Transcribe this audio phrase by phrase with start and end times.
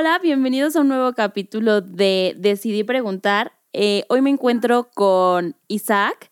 [0.00, 3.52] Hola, bienvenidos a un nuevo capítulo de Decidí Preguntar.
[3.74, 6.30] Eh, hoy me encuentro con Isaac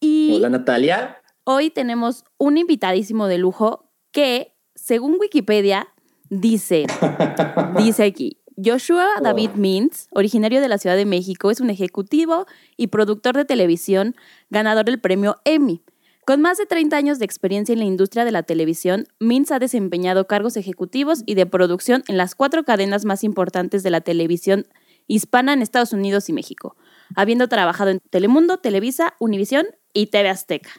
[0.00, 1.18] y Hola Natalia.
[1.44, 5.88] hoy tenemos un invitadísimo de lujo que, según Wikipedia,
[6.30, 6.86] dice,
[7.76, 12.46] dice aquí, Joshua David Mintz, originario de la Ciudad de México, es un ejecutivo
[12.78, 14.16] y productor de televisión,
[14.48, 15.82] ganador del premio Emmy.
[16.30, 19.58] Con más de 30 años de experiencia en la industria de la televisión, Mintz ha
[19.58, 24.68] desempeñado cargos ejecutivos y de producción en las cuatro cadenas más importantes de la televisión
[25.08, 26.76] hispana en Estados Unidos y México,
[27.16, 30.70] habiendo trabajado en Telemundo, Televisa, Univisión y TV Azteca.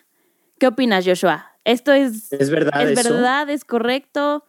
[0.58, 1.48] ¿Qué opinas, Joshua?
[1.66, 3.14] ¿Esto es, ¿Es verdad ¿es, eso?
[3.14, 4.46] verdad, es correcto?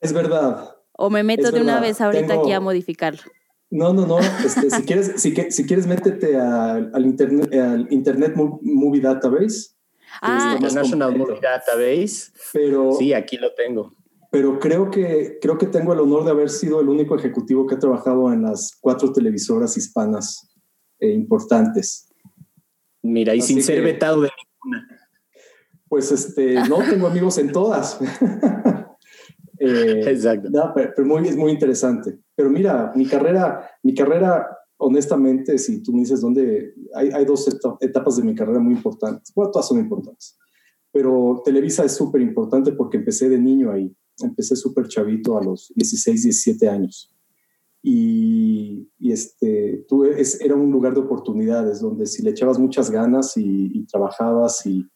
[0.00, 0.76] Es verdad.
[0.92, 3.22] ¿O me meto Es de una vez ahorita Tengo- aquí a modificarlo?
[3.70, 4.18] No, no, no.
[4.46, 9.75] Este, si, quieres, si, quieres, métete al, al internet, al Internet Mo- Movie Database.
[10.22, 11.10] Ah, es completo.
[11.10, 12.32] Movie Database.
[12.52, 13.94] Pero, Sí, aquí lo tengo.
[14.30, 17.76] pero creo, que, creo que tengo el honor de haber sido el único ejecutivo que
[17.76, 20.48] ha trabajado en las cuatro televisoras hispanas
[20.98, 22.12] eh, importantes.
[23.02, 24.30] Mira, y Así sin ser vetado de
[24.64, 24.88] ninguna.
[25.88, 27.98] Pues este, no tengo amigos en todas.
[29.58, 30.50] Eh, Exacto.
[30.50, 32.18] No, pero, pero muy, es muy interesante.
[32.34, 37.76] Pero mira, mi carrera, mi carrera, honestamente, si tú me dices dónde, hay, dos eta-
[37.80, 39.32] etapas de mi carrera muy importantes.
[39.34, 40.38] Bueno, todas son importantes.
[40.92, 43.94] Pero Televisa es súper importante porque empecé de niño ahí.
[44.22, 47.12] Empecé súper chavito a los 16, 17 años.
[47.82, 52.90] Y, y este, tú es, era un lugar de oportunidades donde si le echabas muchas
[52.90, 54.86] ganas y, y trabajabas y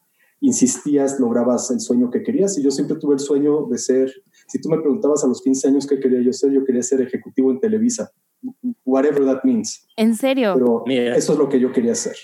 [0.40, 2.58] insistías, lograbas el sueño que querías.
[2.58, 4.12] Y yo siempre tuve el sueño de ser
[4.48, 7.00] si tú me preguntabas a los 15 años qué quería yo ser, yo quería ser
[7.00, 8.10] ejecutivo en Televisa,
[8.84, 9.86] whatever that means.
[9.96, 10.54] ¿En serio?
[10.54, 11.16] Pero Mira.
[11.16, 12.16] eso es lo que yo quería hacer.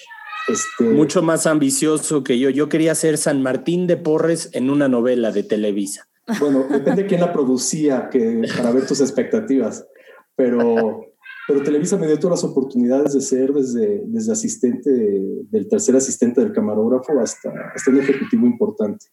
[0.48, 2.50] Este, Mucho más ambicioso que yo.
[2.50, 6.08] Yo quería ser San Martín de Porres en una novela de Televisa.
[6.40, 9.86] Bueno, depende de quién la producía que, para ver tus expectativas.
[10.34, 11.00] Pero,
[11.48, 16.40] pero Televisa me dio todas las oportunidades de ser desde, desde asistente, del tercer asistente
[16.40, 19.06] del camarógrafo hasta, hasta un ejecutivo importante.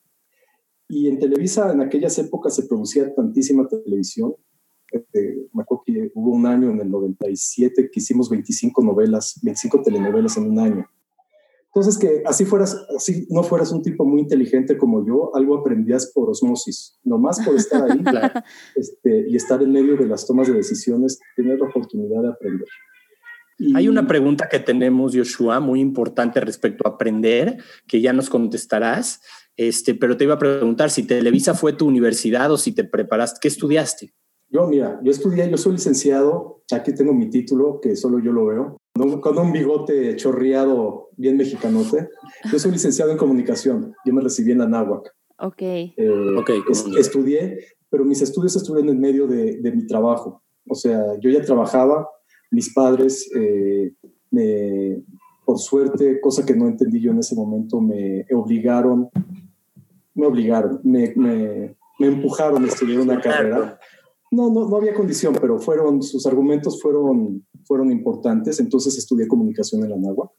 [0.89, 4.35] Y en Televisa, en aquellas épocas se producía tantísima televisión.
[4.93, 9.81] Este, me acuerdo que hubo un año en el 97 que hicimos 25 novelas, 25
[9.81, 10.87] telenovelas en un año.
[11.75, 16.11] Entonces, que así fueras, así no fueras un tipo muy inteligente como yo, algo aprendías
[16.13, 18.41] por osmosis, nomás por estar ahí Claro.
[18.75, 22.67] este, y estar en medio de las tomas de decisiones, tener la oportunidad de aprender.
[23.57, 28.29] Y- Hay una pregunta que tenemos, Joshua, muy importante respecto a aprender, que ya nos
[28.29, 29.21] contestarás.
[29.57, 33.39] Este, pero te iba a preguntar si Televisa fue tu universidad o si te preparaste.
[33.41, 34.13] ¿Qué estudiaste?
[34.53, 38.45] Yo, mira, yo estudié, yo soy licenciado, aquí tengo mi título, que solo yo lo
[38.45, 42.07] veo, con un- con un bigote chorreado bien mexicanote.
[42.51, 45.11] Yo soy licenciado en comunicación, yo me recibí en la náhuac.
[45.39, 45.61] ok.
[45.61, 47.01] Eh, Ok, es- comunidad.
[47.01, 47.57] estudié,
[47.89, 50.43] pero mis estudios estuvieron en medio de, de mi trabajo.
[50.69, 52.07] O sea, yo ya trabajaba,
[52.51, 53.91] mis padres, eh,
[54.29, 55.03] me-
[55.45, 59.09] por suerte, cosa que no entendí yo en ese momento, me obligaron,
[60.13, 63.79] me obligaron, me, me- me empujaron a estudiar una carrera.
[64.33, 69.91] No, no, había condición, pero fueron, sus argumentos fueron, fueron importantes, entonces estudié comunicación en
[69.91, 70.31] la NAGUA.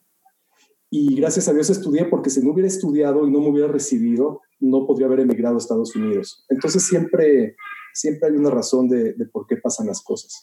[0.90, 4.40] Y gracias a Dios estudié porque si no hubiera estudiado y no me hubiera recibido,
[4.58, 6.44] no podría haber emigrado a Estados Unidos.
[6.48, 7.54] Entonces siempre,
[7.92, 10.42] siempre hay una razón de, por qué pasan las cosas.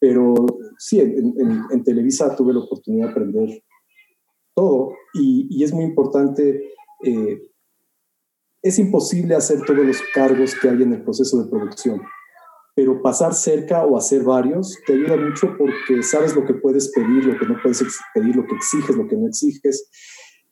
[0.00, 0.34] Pero
[0.78, 3.62] sí, en, Televisa tuve la oportunidad de aprender
[4.54, 6.72] todo y, y es muy importante.
[7.04, 7.40] eh,
[8.62, 12.00] es imposible hacer todos los cargos que hay en el proceso de producción,
[12.74, 17.24] pero pasar cerca o hacer varios te ayuda mucho porque sabes lo que puedes pedir,
[17.24, 19.88] lo que no puedes pedir, lo que exiges, lo que no exiges.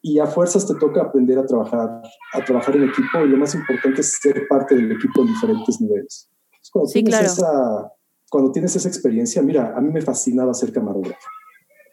[0.01, 2.03] Y a fuerzas te toca aprender a trabajar,
[2.33, 5.81] a trabajar en equipo y lo más importante es ser parte del equipo en diferentes
[5.81, 6.29] niveles.
[6.45, 7.27] Entonces, cuando, Sí, tienes claro.
[7.27, 7.93] esa,
[8.31, 11.29] cuando tienes esa experiencia, mira, a mí me fascinaba ser camarógrafo,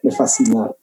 [0.02, 0.76] me fascinaba.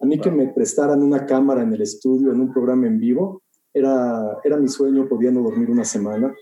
[0.00, 3.42] A mí que me prestaran una cámara en el estudio, en un programa en vivo,
[3.74, 6.32] era, era mi sueño, podía no dormir una semana,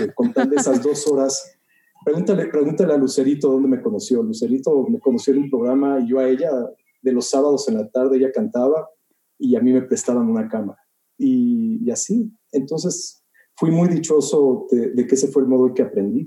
[0.00, 1.59] eh, con tal de esas dos horas.
[2.04, 4.22] Pregúntale, pregúntale a Lucerito dónde me conoció.
[4.22, 6.50] Lucerito me conoció en un programa y yo a ella,
[7.02, 8.88] de los sábados en la tarde, ella cantaba
[9.38, 10.78] y a mí me prestaban una cámara.
[11.18, 13.22] Y, y así, entonces
[13.56, 16.24] fui muy dichoso de, de que ese fue el modo en que aprendí.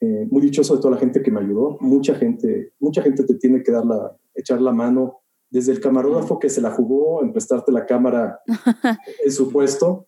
[0.00, 1.76] eh, muy dichoso de toda la gente que me ayudó.
[1.80, 5.20] Mucha gente, mucha gente te tiene que dar la, echar la mano,
[5.50, 8.40] desde el camarógrafo que se la jugó en prestarte la cámara
[9.24, 10.07] en su puesto,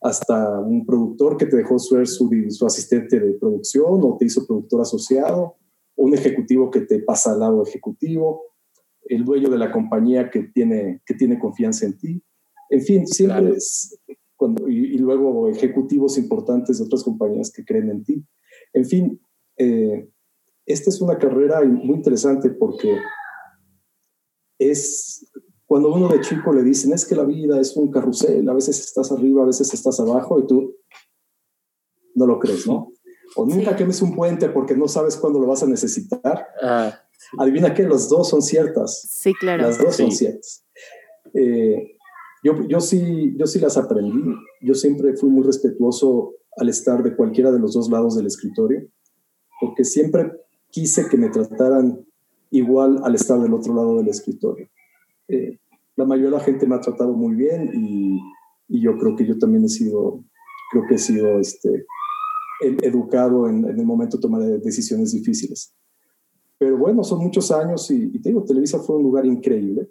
[0.00, 4.46] hasta un productor que te dejó ser su, su asistente de producción o te hizo
[4.46, 5.56] productor asociado,
[5.96, 8.42] un ejecutivo que te pasa al lado ejecutivo,
[9.06, 12.22] el dueño de la compañía que tiene, que tiene confianza en ti.
[12.70, 13.98] En fin, siempre es
[14.36, 18.24] cuando, y, luego ejecutivos importantes de otras compañías que creen en ti.
[18.72, 19.20] En fin,
[19.56, 20.08] eh,
[20.64, 22.96] esta es una carrera muy interesante porque
[24.58, 25.28] es
[25.68, 28.80] cuando uno de chico le dicen es que la vida es un carrusel, a veces
[28.80, 30.74] estás arriba, a veces estás abajo y tú
[32.14, 32.90] no lo crees, ¿no?
[33.36, 36.46] O nunca quemes un puente porque no sabes cuándo lo vas a necesitar.
[36.62, 36.98] Ah,
[37.38, 39.02] Adivina que las dos son ciertas.
[39.10, 39.64] Sí, claro.
[39.64, 40.64] Las dos son ciertas.
[41.34, 41.98] Eh,
[42.42, 44.24] yo, yo, sí, yo sí las aprendí.
[44.62, 48.88] Yo siempre fui muy respetuoso al estar de cualquiera de los dos lados del escritorio,
[49.60, 50.32] porque siempre
[50.70, 52.06] quise que me trataran
[52.50, 54.66] igual al estar del otro lado del escritorio.
[55.28, 55.58] Eh,
[55.96, 58.20] la mayoría de la gente me ha tratado muy bien y,
[58.68, 60.24] y, yo creo que yo también he sido,
[60.70, 61.86] creo que he sido este,
[62.60, 65.74] educado en, en el momento de tomar decisiones difíciles.
[66.58, 69.90] Pero bueno, son muchos años y, y, te digo, Televisa fue un lugar increíble.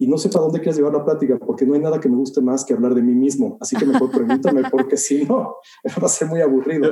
[0.00, 2.16] Y no sé para dónde quieres llevar la plática, porque no hay nada que me
[2.16, 3.58] guste más que hablar de mí mismo.
[3.60, 5.56] Así que mejor pregúntame, porque si no,
[6.02, 6.90] va a ser muy aburrido.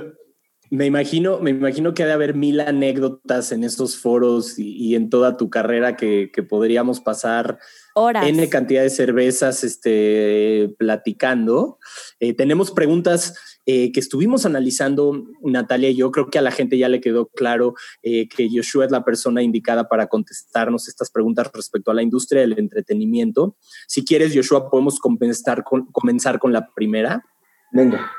[0.70, 5.08] Me imagino, me imagino que ha de haber mil anécdotas en estos foros y, en
[5.08, 7.58] toda tu carrera que, que podríamos pasar
[8.00, 8.28] Horas.
[8.28, 11.78] N cantidad de cervezas este, platicando.
[12.20, 16.12] Eh, tenemos preguntas eh, que estuvimos analizando, Natalia y yo.
[16.12, 19.42] Creo que a la gente ya le quedó claro eh, que Joshua es la persona
[19.42, 23.56] indicada para contestarnos estas preguntas respecto a la industria del entretenimiento.
[23.88, 27.24] Si quieres, Joshua, podemos comenzar con, comenzar con la primera.
[27.72, 28.12] Venga.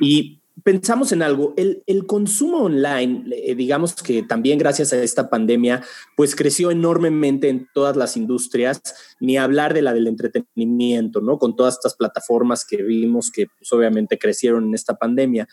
[0.00, 5.82] Y pensamos en algo, el, consumo online, eh, digamos que también gracias a esta pandemia,
[6.16, 8.80] pues creció enormemente en todas las industrias,
[9.20, 11.38] ni hablar de la del entretenimiento, ¿no?
[11.38, 15.48] Con todas estas plataformas que vimos que pues, obviamente crecieron en esta pandemia.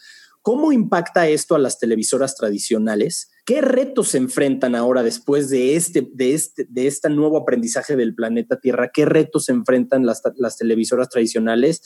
[0.47, 3.29] ¿Cómo impacta esto a las televisoras tradicionales?
[3.45, 8.15] ¿Qué retos se enfrentan ahora después de este, de este, de este nuevo aprendizaje del
[8.15, 8.89] planeta Tierra?
[8.93, 11.81] ¿Qué retos se enfrentan las, las televisoras tradicionales?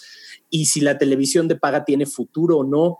[0.51, 2.99] Y si la televisión de paga tiene futuro o no,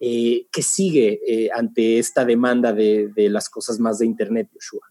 [0.00, 4.86] eh, ¿Qué sigue eh, ante esta demanda de, las cosas más de Internet, Joshua?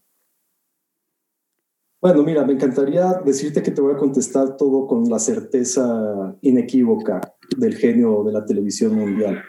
[2.00, 7.20] Bueno, mira, me encantaría decirte que te voy a contestar todo con la certeza inequívoca
[7.56, 9.42] del genio de la televisión mundial.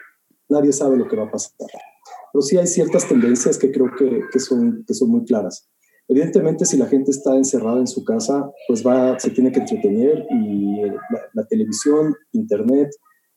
[0.48, 1.54] Nadie sabe lo que va a pasar.
[2.32, 5.68] Pero sí hay ciertas tendencias que creo que, son, que son muy claras.
[6.08, 10.26] Evidentemente, si la gente está encerrada en su casa, pues va, se tiene que entretener
[10.30, 12.90] y la, la televisión, internet,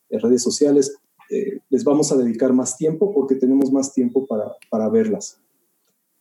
[0.09, 0.95] redes sociales
[1.33, 5.41] eh, les vamos a dedicar más tiempo porque tenemos más tiempo para, para verlas.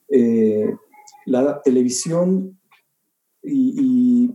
[0.08, 0.74] Eh,
[1.26, 2.58] la televisión
[3.42, 4.30] y,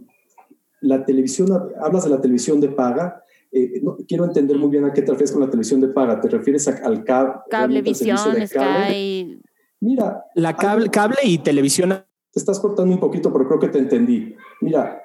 [0.82, 1.50] la televisión,
[1.82, 5.12] hablas de la televisión de paga, eh, no, quiero entender muy bien a qué te
[5.12, 6.22] refieres con la televisión de paga.
[6.22, 7.34] ¿Te refieres al cable?
[7.50, 9.42] Cablevisión, Sky.
[9.80, 10.24] Mira.
[10.36, 11.90] La cable, cable y televisión.
[11.90, 14.36] Te estás cortando un poquito, pero creo que te entendí.
[14.62, 15.02] Mira,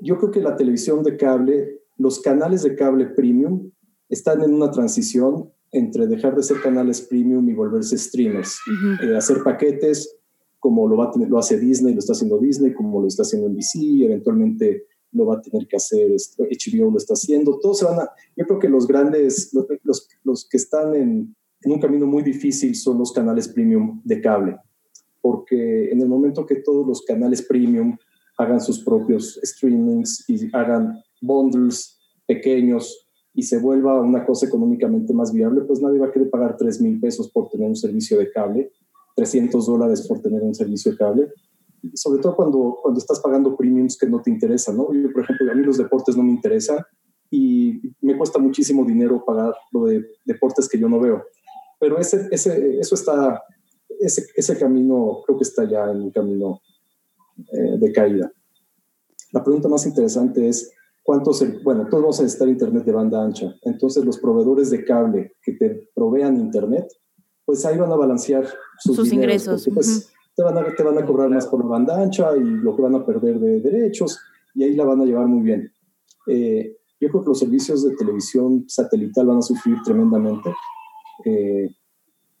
[0.00, 3.70] yo creo que la televisión de cable, los canales de cable premium
[4.08, 8.58] están en una transición entre dejar de ser canales premium y volverse streamers,
[9.02, 10.16] eh, hacer paquetes
[10.60, 13.48] como lo, va a lo hace Disney, lo está haciendo Disney, como lo está haciendo
[13.48, 18.00] NBC, eventualmente lo va a tener que hacer HBO, lo está haciendo, todos se van
[18.00, 22.22] a, yo creo que los grandes, los, los, que están en, en, un camino muy
[22.22, 24.56] difícil son los canales premium de cable,
[25.20, 27.96] porque en el momento que todos los canales premium
[28.38, 33.03] hagan sus propios streamings y hagan bundles pequeños
[33.34, 36.80] y se vuelva una cosa económicamente más viable, pues nadie va a querer pagar 3
[36.80, 38.70] mil pesos por tener un servicio de cable,
[39.16, 41.32] 300 dólares por tener un servicio de cable,
[41.94, 44.92] sobre todo cuando, cuando estás pagando premiums que no te interesan, ¿no?
[44.92, 46.78] Yo, por ejemplo, a mí los deportes no me interesan
[47.30, 51.24] y me cuesta muchísimo dinero pagar lo de deportes que yo no veo.
[51.80, 53.42] Pero ese, ese, eso está,
[54.00, 56.60] ese, ese camino creo que está ya en un camino
[57.52, 58.32] eh, de caída.
[59.32, 60.70] La pregunta más interesante es,
[61.04, 63.54] cuántos, bueno, todos vamos a necesitar internet de banda ancha.
[63.62, 66.88] Entonces, los proveedores de cable que te provean internet,
[67.44, 69.68] pues ahí van a balancear sus, ingresos.
[69.72, 72.74] pues, te, van a, te van a cobrar más por la banda ancha y lo
[72.74, 74.18] que van a perder de derechos,
[74.54, 75.70] y ahí la van a llevar muy bien.
[76.26, 80.54] Eh, yo creo que los servicios de televisión satelital van a sufrir tremendamente.
[81.24, 81.68] Eh,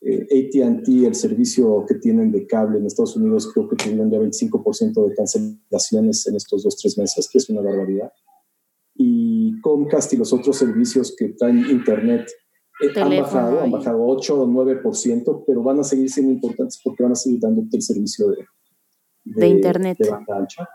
[0.00, 4.18] eh, ATT, el servicio que tienen de cable en Estados Unidos, creo que tuvieron ya
[4.18, 8.10] 25% de cancelaciones en estos dos, tres meses, que es una barbaridad
[8.94, 12.26] y Comcast y los otros servicios que traen Internet
[12.80, 17.04] Eh, han bajado, han bajado 8 o 9%, pero van a seguir siendo importantes porque
[17.04, 18.46] van a seguir dándote el servicio de,
[19.24, 19.96] de, Internet.
[19.98, 20.68] De banda ancha.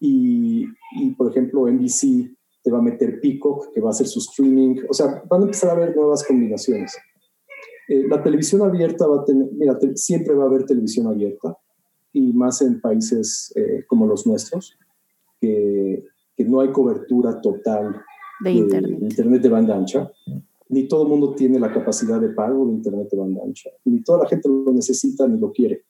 [0.00, 0.64] Y,
[0.96, 4.76] y, por ejemplo, NBC te va a meter Peacock, que va a hacer su streaming.
[4.88, 6.96] O sea, van a empezar a haber nuevas combinaciones.
[7.88, 11.58] Eh, la televisión abierta va a tener, mira, siempre va a haber televisión abierta,
[12.12, 14.78] y más en países eh, como los nuestros,
[15.40, 16.04] que,
[16.36, 18.02] que, no hay cobertura total
[18.40, 18.98] de, internet.
[18.98, 19.42] de, internet.
[19.42, 20.10] de banda ancha.
[20.68, 23.70] Ni todo el mundo tiene la capacidad de pago de internet de banda ancha.
[23.84, 25.84] Ni toda la gente lo necesita ni lo quiere.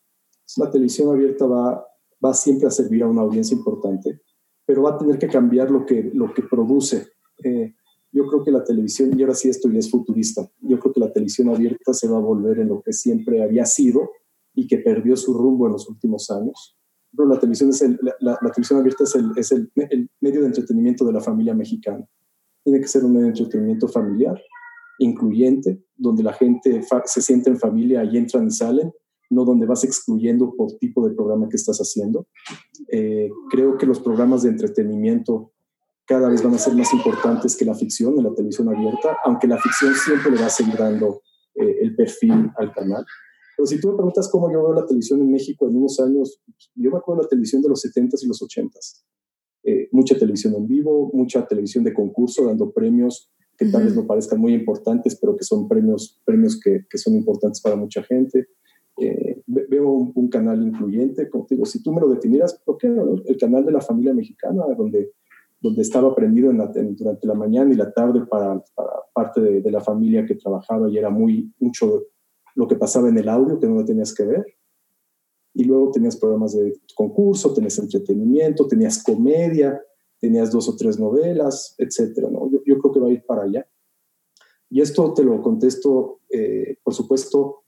[0.57, 1.87] la televisión abierta va,
[2.25, 4.21] va siempre a servir a una audiencia importante,
[4.67, 7.09] pero va a tener que cambiar lo que, lo que produce.
[7.43, 7.75] Eh,
[8.15, 11.01] yo creo que la televisión, y ahora sí esto ya es futurista, yo creo que
[11.01, 14.09] la televisión abierta se va a volver en lo que siempre había sido
[14.55, 16.74] y que perdió su rumbo en los últimos años.
[17.17, 17.85] La televisión, es
[18.21, 22.05] la, televisión abierta es, el, es el, el, medio de entretenimiento de la familia mexicana.
[22.63, 24.41] Tiene que ser un medio de entretenimiento familiar,
[24.99, 28.93] incluyente, donde la gente se siente en familia y entran y salen,
[29.31, 32.27] no donde vas excluyendo por tipo de programa que estás haciendo.
[32.91, 35.53] Eh, creo que los programas de entretenimiento
[36.07, 39.47] cada vez van a ser más importantes que la ficción en la televisión abierta, aunque
[39.47, 41.23] la ficción siempre le va a seguir dando
[41.55, 43.05] eh, el perfil al canal.
[43.57, 46.41] Pero si tú me preguntas cómo yo veo la televisión en México en unos años,
[46.75, 49.05] yo me acuerdo de la televisión de los 70s y los 80s.
[49.65, 54.05] Eh, mucha televisión en vivo, mucha televisión de concurso, dando premios que tal vez no
[54.07, 58.49] parezcan muy importantes, pero que son premios, premios que, que son importantes para mucha gente.
[59.01, 62.89] Eh, veo un, canal incluyente, como te digo, si tú me lo definieras, ¿por qué
[62.89, 63.15] no?
[63.25, 65.13] El canal de la familia mexicana, donde
[65.65, 68.63] donde estaba prendido en durante la mañana y la tarde para,
[69.15, 72.03] parte de, la familia que trabajaba y era muy mucho
[72.55, 74.45] lo que pasaba en el audio que no lo tenías que ver.
[75.55, 79.81] Y luego tenías programas de concurso, tenías entretenimiento, tenías comedia,
[80.19, 82.29] tenías dos o tres novelas, etcétera.
[82.31, 82.51] ¿no?
[82.51, 83.67] Yo, yo creo que va a ir para allá.
[84.71, 87.63] Y esto te lo contesto, eh, por supuesto,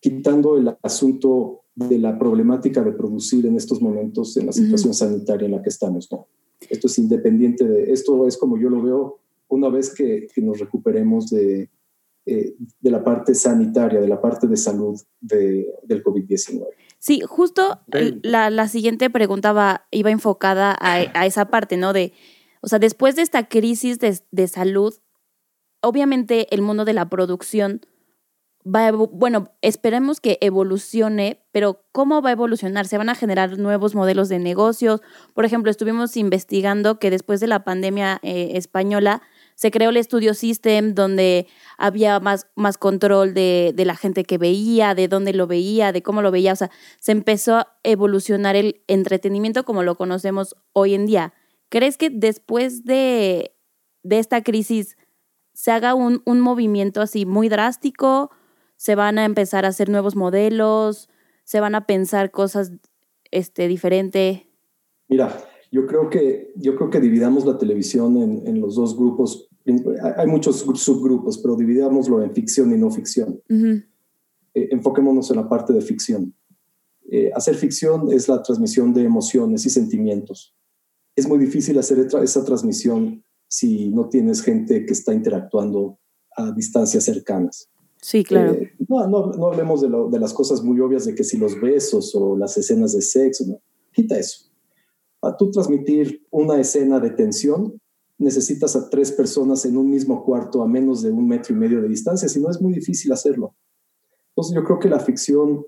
[0.00, 5.46] quitando el asunto de la problemática de producir en estos momentos en la situación sanitaria
[5.46, 6.10] en la que estamos.
[6.10, 6.28] ¿no?
[6.70, 9.18] Esto es independiente de, esto es como yo lo veo
[9.48, 11.68] una vez que, que nos recuperemos de,
[12.26, 16.66] eh, de la parte sanitaria, de la parte de salud de, del COVID-19.
[16.98, 17.80] Sí, justo
[18.22, 21.92] la, la, siguiente pregunta va, iba enfocada a, a, esa parte, ¿no?
[21.92, 22.14] De,
[22.62, 24.94] o sea, después de esta crisis de, de salud,
[25.82, 27.82] obviamente el mundo de la producción
[28.66, 32.86] va bueno, esperemos que evolucione, pero ¿cómo va a evolucionar?
[32.86, 35.02] ¿Se van a generar nuevos modelos de negocios?
[35.34, 39.22] Por ejemplo, estuvimos investigando que después de la pandemia eh, española
[39.54, 41.46] se creó el Studio System donde
[41.78, 46.02] había más, más control de, de, la gente que veía, de dónde lo veía, de
[46.02, 46.52] cómo lo veía.
[46.52, 46.70] O sea,
[47.00, 51.34] se empezó a evolucionar el entretenimiento como lo conocemos hoy en día.
[51.68, 53.54] ¿Crees que después de,
[54.02, 54.96] de esta crisis
[55.52, 58.30] se haga un, un movimiento así muy drástico?
[58.76, 61.08] se van a empezar a hacer nuevos modelos,
[61.44, 62.72] se van a pensar cosas
[63.30, 63.68] este.
[65.08, 65.36] Mira,
[65.74, 69.48] yo creo que, yo creo que dividamos la televisión en, en los dos grupos.
[70.16, 73.42] Hay muchos subgrupos, pero dividámoslo en ficción y no ficción.
[73.50, 76.32] eh, enfoquémonos en la parte de ficción.
[77.10, 80.54] Eh, hacer ficción es la transmisión de emociones y sentimientos.
[81.16, 85.98] Es muy difícil hacer esa transmisión si no tienes gente que está interactuando
[86.36, 87.68] a distancias cercanas.
[88.00, 88.52] Sí, claro.
[88.52, 91.36] Eh, no, no, no, hablemos de, lo, de, las cosas muy obvias de que si
[91.36, 93.60] los besos o las escenas de sexo, no.
[93.92, 94.43] quita eso.
[95.24, 97.80] Para tú transmitir una escena de tensión,
[98.18, 101.80] necesitas a tres personas en un mismo cuarto a menos de un metro y medio
[101.80, 103.54] de distancia, si no es muy difícil hacerlo.
[104.28, 105.64] Entonces yo creo que la ficción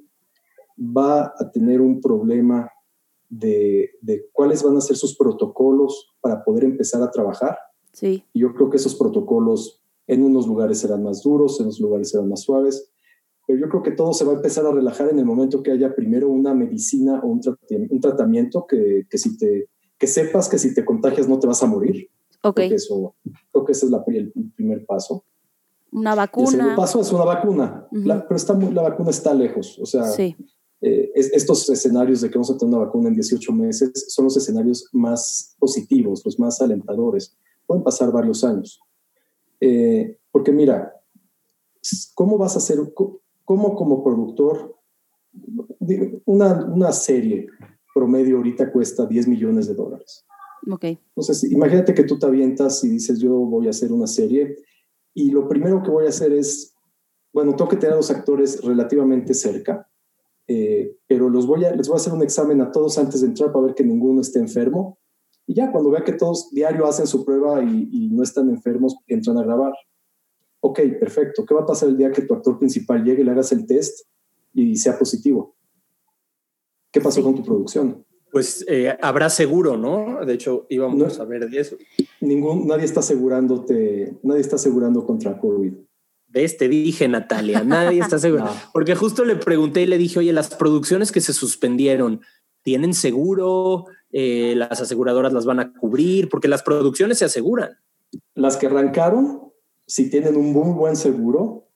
[0.78, 2.70] va a tener un problema
[3.30, 7.56] de, de cuáles van a ser sus protocolos para poder empezar a trabajar.
[7.94, 8.25] Sí.
[8.34, 12.10] Y yo creo que esos protocolos en unos lugares serán más duros, en otros lugares
[12.10, 12.90] serán más suaves,
[13.47, 15.71] pero yo creo que todo se va a empezar a relajar en el momento que
[15.71, 17.41] haya primero una medicina o un,
[18.00, 21.67] tratamiento que, que, si te, que sepas que si te contagias no te vas a
[21.67, 22.11] morir.
[22.43, 22.57] Ok.
[22.57, 23.15] Creo que, eso,
[23.53, 25.25] creo que ese es la, el primer paso.
[25.93, 26.47] Una vacuna.
[26.49, 29.79] el segundo paso es una vacuna, la, pero está la vacuna está lejos.
[29.79, 30.37] O sea, sí.
[30.81, 34.37] eh, estos escenarios de que vamos a tener una vacuna en 18 meses son los
[34.37, 37.37] escenarios más positivos, los más alentadores.
[37.65, 38.81] Pueden pasar varios años.
[39.61, 40.93] Eh, porque mira,
[42.15, 42.79] ¿cómo vas a hacer,
[43.47, 44.76] cómo como productor,
[46.26, 47.47] una, una serie
[47.95, 50.26] promedio ahorita cuesta 10 millones de dólares?
[50.71, 50.85] Ok.
[50.85, 54.57] Entonces, imagínate que tú te avientas y dices, yo voy a hacer una serie
[55.15, 56.75] y lo primero que voy a hacer es,
[57.33, 59.88] bueno, tengo que tener a los actores relativamente cerca,
[60.49, 63.29] eh, pero los voy a, les voy a hacer un examen a todos antes de
[63.29, 64.99] entrar para ver que ninguno esté enfermo
[65.47, 68.97] y ya cuando vea que todos diario hacen su prueba y, y, no están enfermos,
[69.07, 69.73] entran a grabar.
[70.60, 71.44] Ok, perfecto.
[71.44, 73.66] ¿Qué va a pasar el día que tu actor principal llegue y le hagas el
[73.66, 74.06] test
[74.52, 75.56] y sea positivo?
[76.90, 78.04] ¿Qué pasó con tu producción?
[78.30, 80.25] Pues eh, habrá seguro, ¿no?
[80.25, 81.76] De hecho, íbamos a ver de eso.
[82.20, 85.72] Ningún, nadie está asegurándote, nadie está asegurando contra COVID.
[86.28, 86.56] ¿Ves?
[86.56, 88.48] Te dije, Natalia, nadie está seguro.
[88.72, 92.20] Porque justo le pregunté y le dije, oye, las producciones que se suspendieron,
[92.62, 93.86] ¿tienen seguro?
[94.10, 96.28] Eh, ¿Las aseguradoras las van a cubrir?
[96.28, 97.78] Porque las producciones se aseguran.
[98.34, 99.46] Las que arrancaron,
[99.87, 101.66] si tienen un muy buen seguro,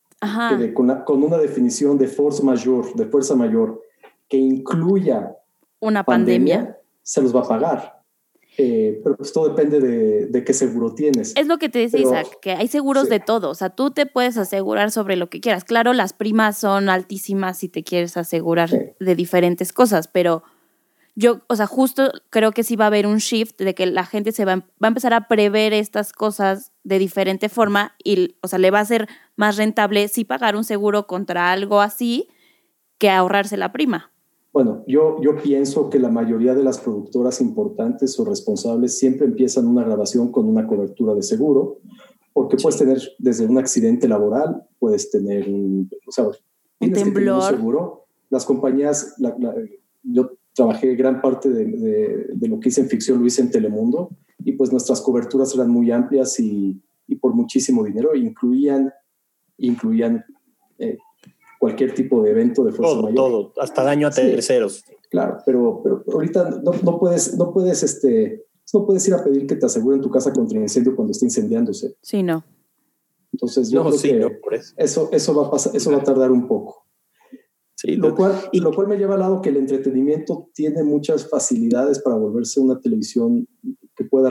[0.74, 3.80] con, una definición de force mayor, de fuerza mayor,
[4.28, 5.36] que incluya
[5.80, 8.00] una pandemia, se los va a pagar.
[8.58, 11.32] Eh, pero pues todo depende de, qué seguro tienes.
[11.36, 13.50] Es lo que te dice Isaac, que hay seguros de todo.
[13.50, 15.64] O sea, tú te puedes asegurar sobre lo que quieras.
[15.64, 20.42] Claro, las primas son altísimas si te quieres asegurar de diferentes cosas, pero
[21.14, 24.04] yo, o sea, justo creo que sí va a haber un shift de que la
[24.04, 28.48] gente se va, va a empezar a prever estas cosas de diferente forma y, o
[28.48, 32.28] sea, le va a ser más rentable sí pagar un seguro contra algo así
[32.98, 34.12] que ahorrarse la prima.
[34.52, 39.66] Bueno, yo, yo pienso que la mayoría de las productoras importantes o responsables siempre empiezan
[39.66, 41.78] una grabación con una cobertura de seguro,
[42.32, 46.26] porque puedes tener desde un accidente laboral, puedes tener un, o sea,
[46.80, 47.42] un temblor.
[47.42, 48.06] seguro.
[48.28, 49.16] Las compañías,
[50.02, 51.64] yo trabajé gran parte de,
[52.34, 55.70] de, lo que hice en ficción, lo hice en Telemundo, y pues nuestras coberturas eran
[55.70, 58.92] muy amplias y, y por muchísimo dinero, incluían,
[59.58, 60.24] incluían
[60.78, 60.98] eh,
[61.58, 63.16] cualquier tipo de evento de fuerza todo, mayor.
[63.16, 64.84] Todo, hasta daño a terceros.
[65.10, 69.46] Claro, pero, pero ahorita no, no, puedes, no puedes, este, no puedes ir a pedir
[69.46, 71.96] que te aseguren tu casa contra incendio cuando esté incendiándose.
[72.00, 72.44] Sí, no.
[73.32, 75.08] Entonces yo creo que eso.
[75.12, 75.34] eso.
[75.34, 76.79] va a pasar, eso va a tardar un poco.
[77.80, 81.30] Sí, lo, cual, y lo cual me lleva al lado que el entretenimiento tiene muchas
[81.30, 83.48] facilidades para volverse una televisión
[83.96, 84.30] que pueda,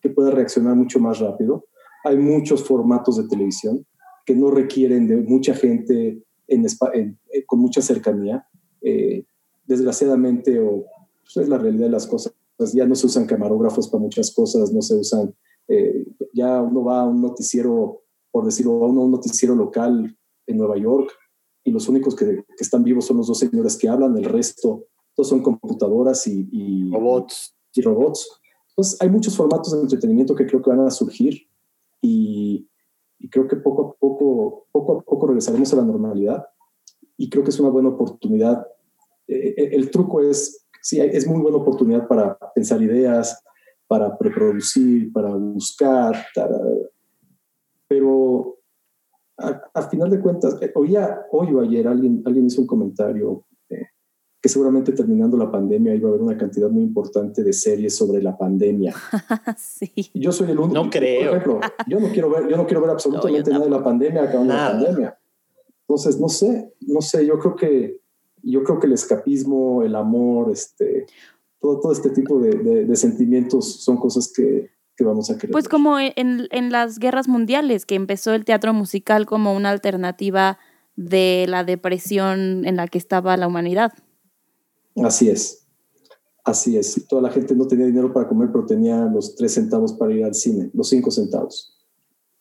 [0.00, 1.64] que pueda reaccionar mucho más rápido.
[2.04, 3.84] Hay muchos formatos de televisión
[4.24, 8.46] que no requieren de mucha gente en, eh, con mucha cercanía.
[8.82, 9.24] Eh,
[9.66, 10.86] desgraciadamente, o
[11.24, 12.32] pues, es la realidad de las cosas,
[12.74, 15.34] ya no se usan camarógrafos para muchas cosas, no se usan,
[15.66, 20.78] eh, ya uno va a un noticiero, por decirlo, a un noticiero local en Nueva
[20.78, 21.10] York
[21.68, 24.86] y los únicos que, que, están vivos son los dos señores que hablan, el resto
[25.14, 27.54] todos son computadoras y, y robots.
[27.74, 28.40] Y robots.
[28.70, 31.48] Entonces, hay muchos formatos de entretenimiento que creo que van a surgir
[32.00, 32.68] y,
[33.18, 36.44] y creo que poco a poco, poco a poco regresaremos a la normalidad
[37.16, 38.64] y creo que es una buena oportunidad.
[39.26, 43.42] Eh, el truco es, sí, es muy buena oportunidad para pensar ideas,
[43.88, 46.26] para preproducir, para buscar,
[47.88, 48.57] pero
[49.38, 53.44] al final de cuentas, eh, oía, hoy o ayer alguien, alguien hizo un comentario
[54.40, 58.22] que seguramente terminando la pandemia iba a haber una cantidad muy importante de series sobre
[58.22, 58.94] la pandemia.
[59.58, 59.92] sí.
[60.14, 60.74] Yo soy el único.
[60.74, 61.30] No creo.
[61.30, 64.24] Por ejemplo, yo no quiero ver, yo no quiero ver absolutamente nada de la pandemia
[64.24, 65.18] acabando la pandemia.
[65.80, 68.00] Entonces, no sé, no sé, yo creo que,
[68.42, 71.06] yo creo que el escapismo, el amor, este,
[71.58, 75.38] todo, todo este tipo de, de, sentimientos son cosas que, que, vamos a.
[75.50, 80.58] Pues como en, en las guerras mundiales, que empezó el teatro musical como una alternativa
[80.96, 83.92] de la depresión en la que estaba la humanidad.
[84.96, 85.68] Así es.
[86.44, 87.06] Así es.
[87.08, 90.24] Toda la gente no tenía dinero para comer, pero tenía los tres centavos para ir
[90.24, 91.77] al cine, los cinco centavos.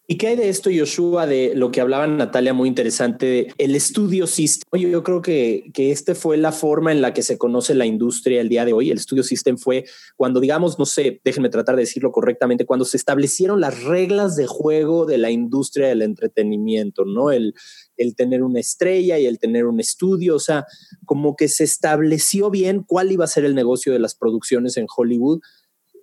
[0.09, 4.25] ¿Y qué hay de esto, Yoshua, de lo que hablaba Natalia, muy interesante, el estudio
[4.25, 4.79] system?
[4.79, 8.39] Yo creo que, que este fue la forma en la que se conoce la industria
[8.39, 8.89] el día de hoy.
[8.89, 9.83] El estudio system fue
[10.15, 14.47] cuando, digamos, no sé, déjenme tratar de decirlo correctamente, cuando se establecieron las reglas de
[14.47, 17.31] juego de la industria del entretenimiento, ¿no?
[17.31, 17.53] El,
[17.97, 20.65] el tener una estrella y el tener un estudio, o sea,
[21.05, 24.85] como que se estableció bien cuál iba a ser el negocio de las producciones en
[24.95, 25.41] Hollywood.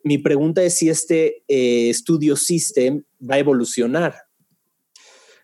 [0.04, 4.14] Mi pregunta es si este eh, estudio system va a evolucionar.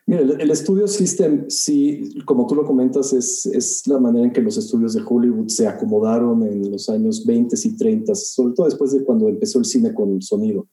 [0.06, 4.42] Mira, el, estudio system, sí, como tú lo comentas, es, es, la manera en que
[4.42, 8.92] los estudios de Hollywood se acomodaron en los años 20 y 30, sobre todo después
[8.92, 10.68] de cuando empezó el cine con el sonido,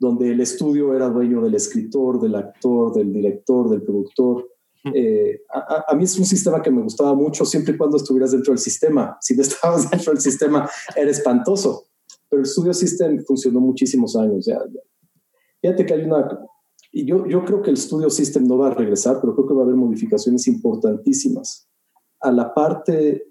[0.00, 4.46] donde el estudio era dueño del escritor, del actor, del director, del productor,
[4.92, 8.52] eh, a, mí es un sistema que me gustaba mucho siempre y cuando estuvieras dentro
[8.52, 9.16] del sistema.
[9.20, 11.86] Si no estabas dentro del sistema, era espantoso.
[12.34, 14.44] Pero el Studio System funcionó muchísimos años.
[14.44, 14.60] Ya,
[15.62, 16.40] Fíjate que hay una...
[16.90, 19.54] Y yo, yo creo que el Studio System no va a regresar, pero creo que
[19.54, 21.68] va a haber modificaciones importantísimas
[22.18, 23.28] a la parte,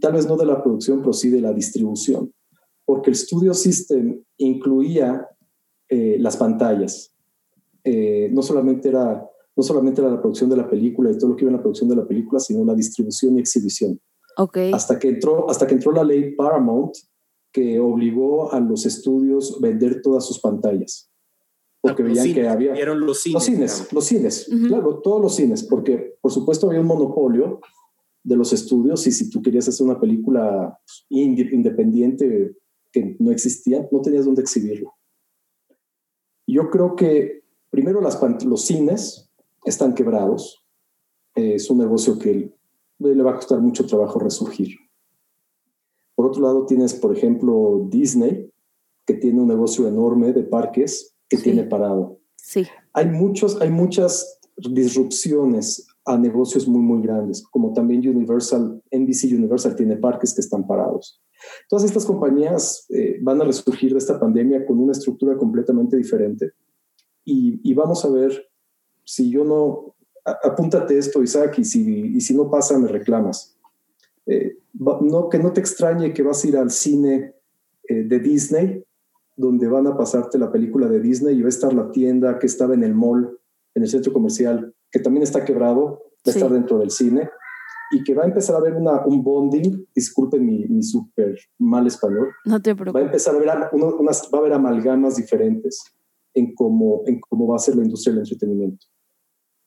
[0.00, 2.32] tal vez no de la producción, pero sí de la distribución.
[2.86, 5.28] Porque el Studio System incluía
[5.90, 7.14] eh, las pantallas.
[7.84, 11.36] Eh, no solamente era no solamente era la producción de la película y todo lo
[11.36, 14.00] que iba en la producción de la película, sino la distribución y exhibición.
[14.38, 14.72] Okay.
[14.72, 16.92] Hasta, que entró, hasta que entró la ley Paramount,
[17.52, 21.10] que obligó a los estudios a vender todas sus pantallas.
[21.80, 22.72] porque Los veían cines, que había...
[22.72, 23.34] vieron los cines.
[23.34, 23.92] Los cines, digamos.
[23.92, 27.60] los cines, claro, todos los cines, porque por supuesto había un monopolio
[28.24, 32.56] de los estudios y si tú querías hacer una película inde- independiente
[32.92, 34.92] que no existía, no tenías dónde exhibirlo.
[36.46, 39.30] Yo creo que primero las, los cines
[39.64, 40.64] están quebrados,
[41.36, 42.50] Eh, es un negocio que
[42.98, 44.70] le va a costar mucho trabajo resurgir.
[46.18, 48.50] Por otro lado, tienes, por ejemplo, Disney,
[49.06, 51.44] que tiene un negocio enorme de parques que Sí.
[51.44, 52.66] tiene parado Sí.
[52.92, 59.76] hay muchos, hay muchas disrupciones a negocios muy, muy grandes, como también Universal, NBC Universal
[59.76, 61.22] tiene parques que están parados.
[61.68, 66.50] Todas estas compañías eh, van a resurgir de esta pandemia con una estructura completamente diferente.
[67.24, 68.32] Y, y vamos a ver
[69.04, 71.80] si yo no, a- apúntate esto, Isaac, y si,
[72.16, 73.54] y si no pasa, me reclamas.
[74.26, 77.34] Eh, no, que no te extrañe que vas a ir al cine
[77.88, 78.84] eh, de Disney
[79.36, 82.46] donde van a pasarte la película de Disney y va a estar la tienda que
[82.46, 83.38] estaba en el mall,
[83.74, 87.30] en el centro comercial, que también está quebrado, va a estar dentro del cine
[87.92, 91.86] y que va a empezar a haber una, un bonding, disculpen mi, mi súper mal
[91.86, 93.04] español, No te va a preocupes.
[93.04, 95.82] empezar a haber uno- unas, va a haber amalgamas diferentes
[96.34, 98.86] en cómo, en cómo va a ser la industria del entretenimiento.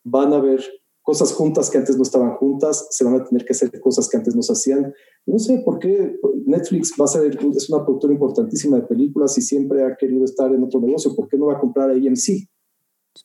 [0.03, 0.61] Van a haber
[1.01, 4.17] cosas juntas que antes no estaban juntas, se van a tener que hacer cosas que
[4.17, 4.93] antes no se hacían.
[5.25, 9.41] No sé por qué Netflix va a ser, es una productora importantísima de películas y
[9.41, 11.15] siempre ha querido estar en otro negocio.
[11.15, 12.47] ¿Por qué no va a comprar a AMC,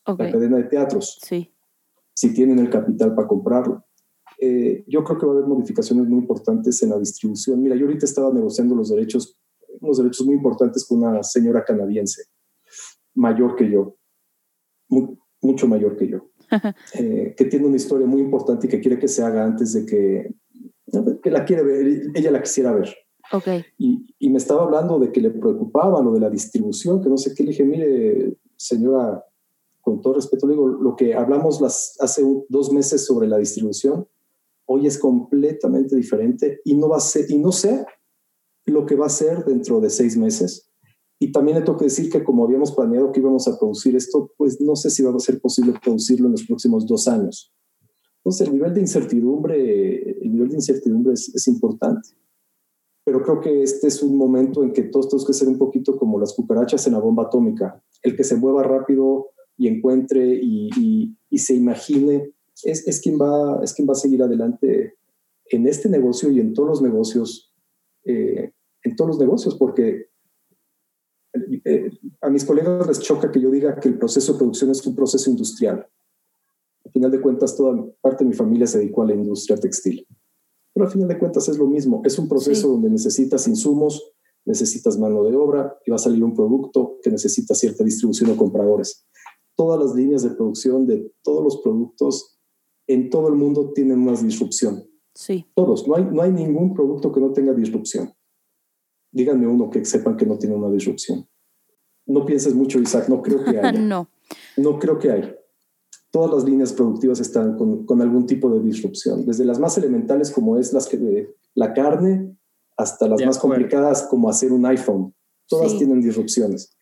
[0.06, 0.18] Ok.
[0.20, 1.18] la cadena de teatros?
[1.22, 1.52] Sí.
[2.18, 3.84] si tienen el capital para comprarlo.
[4.40, 7.62] Eh, yo creo que va a haber modificaciones muy importantes en la distribución.
[7.62, 9.36] Mira, yo ahorita estaba negociando los derechos,
[9.80, 12.22] unos derechos muy importantes con una señora canadiense,
[13.14, 13.96] mayor que yo,
[14.88, 16.30] mu- mucho mayor que yo,
[16.94, 19.86] eh, que tiene una historia muy importante y que quiere que se haga antes de
[19.86, 20.34] que,
[21.22, 22.94] que la quiere ver, ella la quisiera ver.
[23.32, 23.48] Ok.
[23.78, 27.16] Y, y me estaba hablando de que le preocupaba lo de la distribución, que no
[27.16, 27.42] sé qué.
[27.42, 29.24] Le dije, mire, señora,
[29.80, 34.08] con todo respeto, le digo, lo que hablamos las, hace dos meses sobre la distribución,
[34.66, 37.86] hoy es completamente diferente y no va a ser, y no sé
[38.64, 40.65] lo que va a ser dentro de seis meses.
[41.18, 44.32] Y también le tengo que decir que como habíamos planeado que íbamos a producir esto,
[44.36, 47.52] pues no sé si va a ser posible producirlo en los próximos dos años.
[48.18, 52.10] Entonces el nivel de incertidumbre, el nivel de incertidumbre es, es importante
[53.06, 55.96] pero creo que este es un momento en que todos tenemos que ser un poquito
[55.96, 57.80] como las cucarachas en la bomba atómica.
[58.02, 60.68] El que se mueva rápido y encuentre y,
[61.30, 62.32] y- se imagine
[62.64, 64.96] es, es, quien va, es quien va a seguir adelante
[65.50, 67.54] en este negocio y en todos los negocios,
[68.04, 68.50] eh,
[68.82, 70.06] en todos los negocios, porque
[71.64, 74.86] eh, a mis colegas les choca que yo diga que el proceso de producción es
[74.86, 75.86] un proceso industrial.
[76.84, 80.06] Al final de cuentas, toda parte de mi familia se dedicó a la industria textil.
[80.72, 82.02] Pero al final de cuentas es lo mismo.
[82.04, 82.68] Es un proceso Sí.
[82.68, 84.12] donde necesitas insumos,
[84.44, 88.36] necesitas mano de obra y va a salir un producto que necesita cierta distribución o
[88.36, 89.06] compradores.
[89.56, 92.38] Todas las líneas de producción de todos los productos
[92.86, 94.84] en todo el mundo tienen una disrupción.
[95.14, 95.46] Sí.
[95.54, 95.88] Todos.
[95.88, 98.12] No hay, no hay ningún producto que no tenga disrupción.
[99.10, 101.26] Díganme uno que sepan que no tiene una disrupción.
[102.06, 103.08] No pienses mucho, Isaac.
[103.08, 103.72] No creo que haya.
[103.80, 104.08] no.
[104.56, 105.34] No creo que hay.
[106.10, 110.30] Todas las líneas productivas están con, con algún tipo de disrupción, desde las más elementales
[110.30, 112.36] como es las que de la carne
[112.76, 113.56] hasta las De más acuerdo.
[113.56, 115.14] complicadas como hacer un iPhone.
[115.48, 115.78] Todas Sí.
[115.78, 116.74] tienen disrupciones.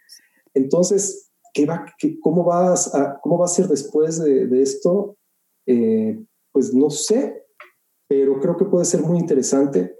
[0.53, 5.17] Entonces, ¿qué va, qué- cómo, vas a, ¿cómo va a ser después de, de esto?
[5.67, 7.45] Eh, pues no sé,
[8.07, 9.97] pero creo que puede ser muy interesante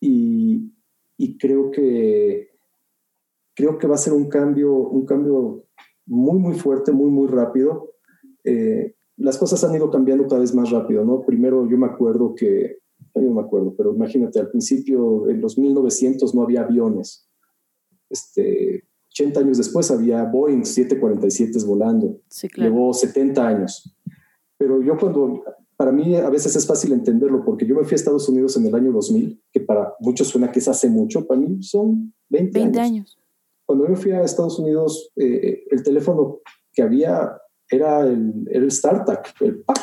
[0.00, 0.72] y,
[1.18, 2.48] y creo que
[3.54, 5.64] creo que va a ser un cambio, un cambio
[6.06, 7.92] muy, muy fuerte, muy, muy rápido.
[8.44, 11.22] Eh, las cosas han ido cambiando cada vez más rápido, ¿no?
[11.22, 12.78] Primero yo me acuerdo que,
[13.14, 17.28] no me acuerdo, pero imagínate, al principio, en los 1900 no había aviones.
[18.10, 22.20] Este, 80 años después había Boeing 747 volando.
[22.28, 22.70] Sí, claro.
[22.70, 23.96] Llevó 70 años.
[24.58, 25.44] Pero yo cuando,
[25.76, 28.66] para mí a veces es fácil entenderlo, porque yo me fui a Estados Unidos en
[28.66, 32.58] el año 2000, que para muchos suena que es hace mucho, para mí son 20,
[32.58, 32.90] 20 años.
[32.90, 33.23] años.
[33.66, 36.40] Cuando yo fui a Estados Unidos, eh, el teléfono
[36.72, 39.78] que había era el, el StarTAC, el PAC.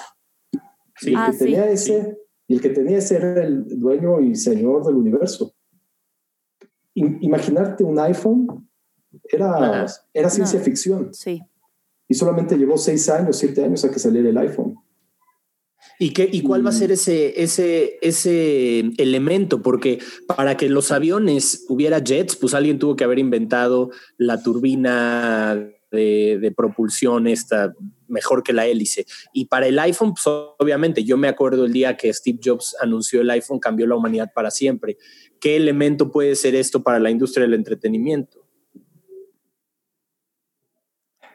[0.99, 1.09] Sí.
[1.11, 1.39] Y el Ah, que sí.
[1.45, 2.17] tenía ese,
[2.47, 5.53] y el que tenía ese era el dueño y señor del universo.
[6.93, 8.69] I- imaginarte un iPhone
[9.23, 10.65] era, era ciencia No.
[10.65, 11.13] ficción.
[11.13, 11.41] Sí.
[12.07, 14.75] Y solamente llevó seis años, siete años a que saliera el iPhone.
[16.01, 19.61] ¿Y, qué, ¿Y cuál va a ser ese, ese, ese elemento?
[19.61, 19.99] Porque
[20.35, 25.53] para que los aviones hubiera jets, pues alguien tuvo que haber inventado la turbina
[25.91, 27.75] de, de propulsión esta
[28.07, 29.05] mejor que la hélice.
[29.31, 33.21] Y para el iPhone, pues obviamente, yo me acuerdo el día que Steve Jobs anunció
[33.21, 34.97] el iPhone, cambió la humanidad para siempre.
[35.39, 38.43] ¿Qué elemento puede ser esto para la industria del entretenimiento?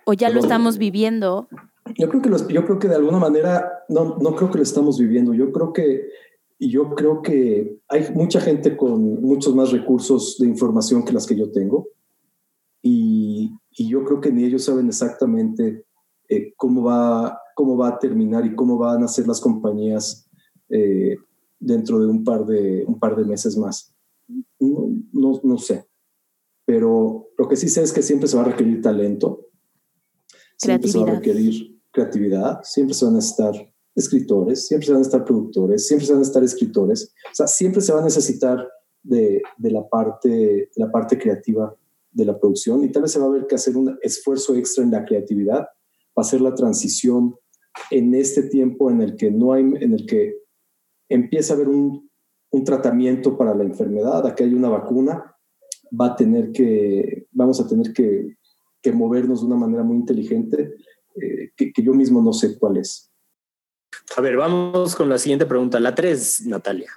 [0.04, 1.48] ¿O ya lo estamos viviendo?
[1.94, 4.62] Yo creo que, los, yo creo que de alguna manera, no, no creo que lo
[4.62, 5.34] estamos viviendo.
[5.34, 6.08] Yo creo que,
[6.58, 11.36] yo creo que hay mucha gente con muchos más recursos de información que las que
[11.36, 11.88] yo tengo.
[12.82, 15.84] Y, y yo creo que ni ellos saben exactamente
[16.28, 20.28] eh, cómo, va, cómo va a terminar y cómo van a ser las compañías
[20.68, 21.16] eh,
[21.58, 23.94] dentro de un par de, un par de meses más.
[24.58, 25.86] No, no, no sé.
[26.64, 29.46] Pero lo que sí sé es que siempre se va a requerir talento,
[30.56, 33.54] siempre se va a requerir creatividad, siempre se van a estar
[33.94, 37.14] escritores, siempre se van a estar productores, siempre se van a estar escritores.
[37.32, 38.68] O sea, siempre se va a necesitar
[39.02, 41.74] de, de, la, parte, la parte creativa
[42.10, 44.84] de la producción y tal vez se va a haber que hacer un esfuerzo extra
[44.84, 45.66] en la creatividad
[46.12, 47.34] para hacer la transición
[47.90, 50.34] en este tiempo en el que no hay, en el que
[51.08, 52.10] empieza a haber un,
[52.50, 55.34] un tratamiento para la enfermedad, aquí hay una vacuna,
[55.98, 58.36] va a tener que, vamos a tener que,
[58.82, 60.74] que movernos de una manera muy inteligente
[61.20, 63.10] eh, que, que, yo mismo no sé cuál es.
[64.16, 66.90] A ver, vamos con la siguiente pregunta, la tres, Natalia.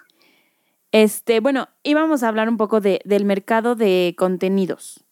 [0.92, 5.06] Este, bueno, íbamos a hablar un poco de, del mercado de contenidos.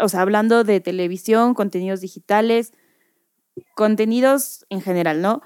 [0.00, 2.72] O sea, hablando de televisión, contenidos digitales,
[3.74, 5.42] contenidos en general, ¿no?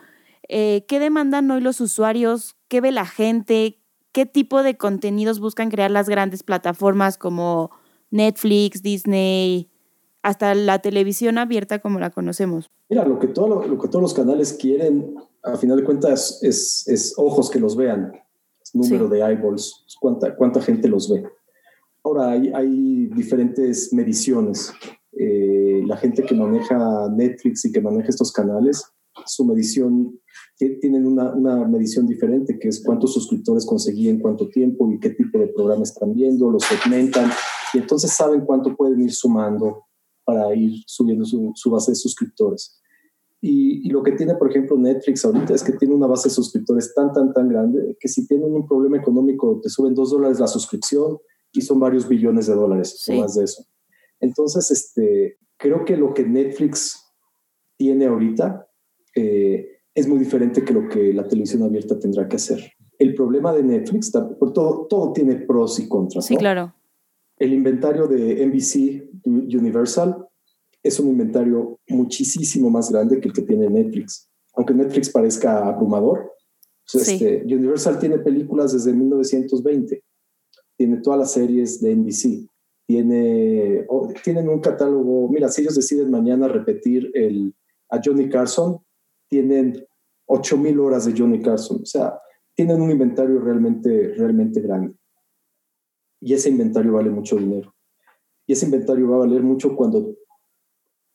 [0.49, 2.57] Eh, ¿Qué demandan hoy los usuarios?
[2.69, 3.81] ¿Qué ve la gente?
[4.13, 7.71] ¿Qué tipo de contenidos buscan crear las grandes plataformas como
[8.11, 9.72] Netflix, Disney,
[10.23, 12.71] hasta la televisión abierta como la conocemos?
[12.89, 16.41] Mira, lo que, todo, lo, lo que todos los canales quieren, a final de cuentas,
[16.43, 18.13] es, es ojos que los vean,
[18.63, 19.13] es número sí.
[19.13, 21.25] de eyeballs, cuánta, cuánta gente los ve.
[22.05, 24.73] Ahora, hay, hay diferentes mediciones.
[25.13, 28.85] Eh, la gente que maneja Netflix y que maneja estos canales,
[29.27, 30.19] su medición,
[30.57, 35.11] tienen una, una, medición diferente, que es cuántos suscriptores conseguí en cuánto tiempo y qué
[35.11, 37.31] tipo de programa están viendo, los segmentan,
[37.75, 39.85] y entonces saben cuánto pueden ir sumando
[40.33, 42.81] para ir subiendo su, su base de suscriptores.
[43.41, 46.35] Y, y, lo que tiene, por ejemplo, Netflix ahorita es que tiene una base de
[46.35, 50.39] suscriptores tan, tan, tan grande que si tienen un problema económico, te suben dos dólares
[50.39, 51.19] la suscripción
[51.53, 53.19] y son varios billones de dólares, sí.
[53.19, 53.65] más de eso.
[54.21, 57.03] Entonces, este, creo que lo que Netflix
[57.77, 58.69] tiene ahorita
[59.17, 62.73] eh, es muy diferente que lo que la televisión abierta tendrá que hacer.
[62.97, 66.27] El problema de Netflix, por todo, todo tiene pros y contras.
[66.27, 66.41] Sí, ¿no?
[66.41, 66.75] claro.
[67.43, 70.29] El inventario de NBC Universal
[70.81, 74.31] es un inventario muchísimo más grande que el que tiene Netflix.
[74.55, 76.31] Aunque Netflix parezca abrumador,
[76.93, 77.15] pues sí.
[77.15, 80.05] este, Universal tiene películas desde 1920,
[80.77, 82.49] tiene todas las series de NBC,
[82.87, 87.53] tiene, oh, tienen un catálogo, mira, si ellos deciden mañana repetir el,
[87.89, 88.79] a Johnny Carson,
[89.29, 89.85] tienen
[90.27, 92.21] 8000 horas de Johnny Carson, o sea,
[92.55, 94.95] tienen un inventario realmente, realmente grande.
[96.23, 97.75] Y ese inventario vale mucho dinero.
[98.47, 100.15] Y ese inventario va a valer mucho cuando,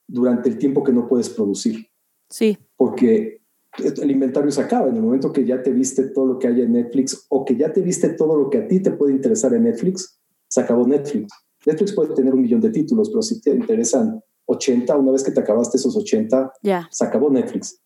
[0.06, 1.86] durante el tiempo que no puedes producir.
[2.28, 2.58] Sí.
[2.76, 3.40] Porque
[3.78, 6.60] el inventario se acaba en el momento que ya te viste todo lo que hay
[6.60, 9.54] en Netflix o que ya te viste todo lo que a ti te puede interesar
[9.54, 11.32] en Netflix, se acabó Netflix.
[11.66, 15.30] Netflix puede tener un millón de títulos, pero si te interesan 80, una vez que
[15.30, 16.88] te acabaste esos 80, yeah.
[16.90, 17.80] se acabó Netflix.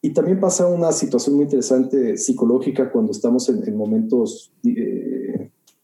[0.00, 5.21] Y también pasa una situación muy interesante psicológica cuando estamos en, en momentos, eh,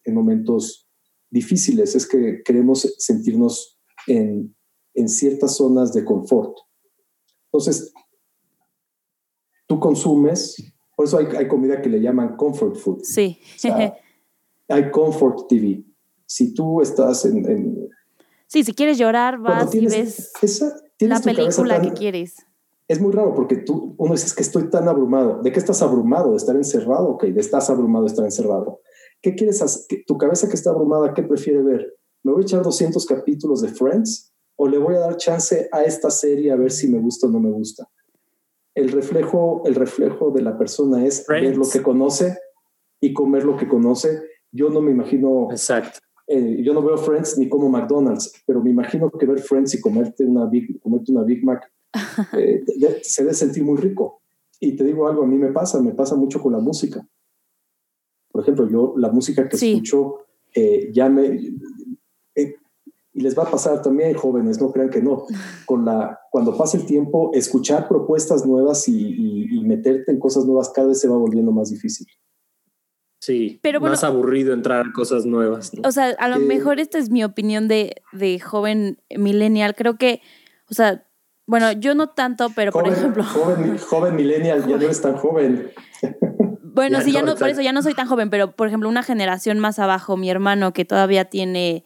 [0.09, 0.89] en momentos
[1.31, 4.57] difíciles, es que queremos sentirnos en,
[4.95, 6.57] en ciertas zonas de confort.
[7.53, 7.93] Entonces,
[9.67, 10.57] tú consumes,
[10.97, 13.03] por eso hay, hay, comida que le llaman comfort food.
[13.03, 13.39] Sí.
[13.57, 13.97] O sea,
[14.69, 15.85] hay comfort TV.
[16.27, 17.89] Si tú estás en, en
[18.49, 22.37] Sí, si quieres llorar, vas tienes, y ves esa, la película tan, que quieres.
[22.89, 25.43] Es muy raro porque tú, uno dices que estoy tan abrumado.
[25.43, 26.31] ¿De qué estás abrumado?
[26.31, 27.11] ¿De estar encerrado?
[27.11, 28.81] Ok, de estás abrumado de estar encerrado.
[29.21, 30.05] ¿Qué quieres hacer?
[30.07, 31.97] ¿Tu cabeza que está abrumada, qué prefiere ver?
[32.23, 34.33] ¿Me voy a echar 200 capítulos de Friends?
[34.57, 37.31] ¿O le voy a dar chance a esta serie a ver si me gusta o
[37.31, 37.89] no me gusta?
[38.75, 41.49] El reflejo, el reflejo de la persona es Friends.
[41.49, 42.39] ver lo que conoce
[43.01, 44.23] y comer lo que conoce.
[44.53, 45.49] Yo no me imagino...
[45.51, 49.75] Exacto eh, yo no veo Friends ni como McDonald's, pero me imagino que ver Friends
[49.75, 51.73] y comerte una Big, comerte una Big Mac
[52.35, 52.63] eh,
[53.03, 54.21] se debe sentir muy rico.
[54.61, 57.07] Y te digo algo, a mí me pasa, me pasa mucho con la música.
[58.39, 59.73] Por ejemplo, yo la música que sí.
[59.73, 61.27] escucho eh, ya me...
[62.37, 62.55] Eh,
[63.13, 65.27] y les va a pasar también, jóvenes, no crean que no.
[65.67, 70.45] Con la, cuando pasa el tiempo, escuchar propuestas nuevas y, y, y meterte en cosas
[70.45, 72.07] nuevas cada vez se va volviendo más difícil.
[73.21, 75.75] Sí, pero bueno, más aburrido entrar a cosas nuevas.
[75.75, 75.83] ¿no?
[75.89, 79.75] O sea, a lo eh, mejor esta es mi opinión de, de joven millennial.
[79.75, 80.21] Creo que,
[80.71, 81.05] o sea,
[81.45, 83.25] bueno, yo no tanto, pero joven, por ejemplo.
[83.25, 85.73] Joven, joven millennial, ya no eres tan joven.
[86.79, 88.89] Bueno, ya sí, ya no, por eso ya no soy tan joven, pero por ejemplo,
[88.89, 91.85] una generación más abajo, mi hermano que todavía tiene,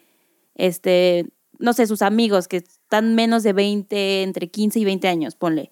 [0.54, 5.34] este, no sé, sus amigos que están menos de 20, entre 15 y 20 años,
[5.34, 5.70] ponle.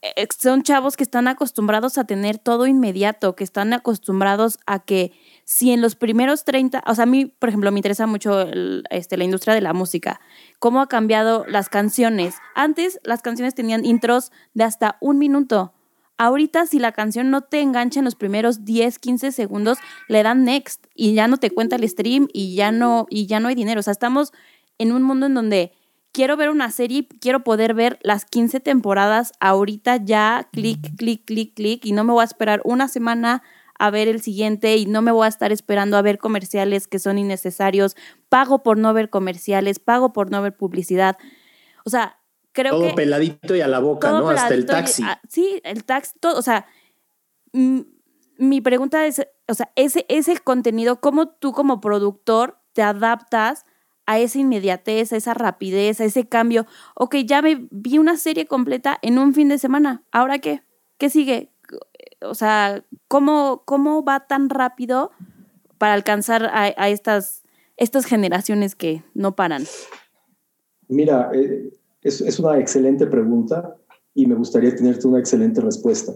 [0.00, 5.12] Eh, son chavos que están acostumbrados a tener todo inmediato, que están acostumbrados a que
[5.44, 8.46] si en los primeros 30, o sea, a mí, por ejemplo, me interesa mucho
[8.88, 10.18] este, la industria de la música,
[10.58, 12.36] cómo ha cambiado las canciones.
[12.54, 15.74] Antes las canciones tenían intros de hasta un minuto.
[16.22, 20.44] Ahorita si la canción no te engancha en los primeros 10, 15 segundos, le dan
[20.44, 23.54] next y ya no te cuenta el stream y ya no, y ya no hay
[23.54, 23.80] dinero.
[23.80, 24.34] O sea, estamos
[24.76, 25.72] en un mundo en donde
[26.12, 31.54] quiero ver una serie, quiero poder ver las 15 temporadas ahorita ya, clic, clic, clic,
[31.54, 33.42] clic, y no me voy a esperar una semana
[33.78, 36.98] a ver el siguiente y no me voy a estar esperando a ver comerciales que
[36.98, 37.96] son innecesarios,
[38.28, 41.16] pago por no ver comerciales, pago por no ver publicidad.
[41.86, 42.19] O sea,
[42.52, 42.94] creo todo que...
[42.94, 44.28] peladito y a la boca, ¿no?
[44.28, 45.02] Hasta el taxi.
[45.04, 46.66] Ah, sí, el taxi, todo, o sea,
[47.52, 53.64] mi pregunta es, o sea, ese, ese contenido, ¿cómo tú como productor te adaptas
[54.06, 56.66] a esa inmediatez, a esa rapidez, a ese cambio?
[56.94, 60.62] Ok, ya me vi una serie completa en un fin de semana, ¿ahora qué?
[60.98, 61.50] ¿Qué sigue?
[62.22, 65.10] o sea, ¿cómo, cómo va tan rápido
[65.78, 67.42] para alcanzar a, estas,
[67.76, 69.64] estas generaciones que no paran?
[70.88, 73.76] Mira, eh, es, una excelente pregunta
[74.14, 76.14] y me gustaría tenerte una excelente respuesta,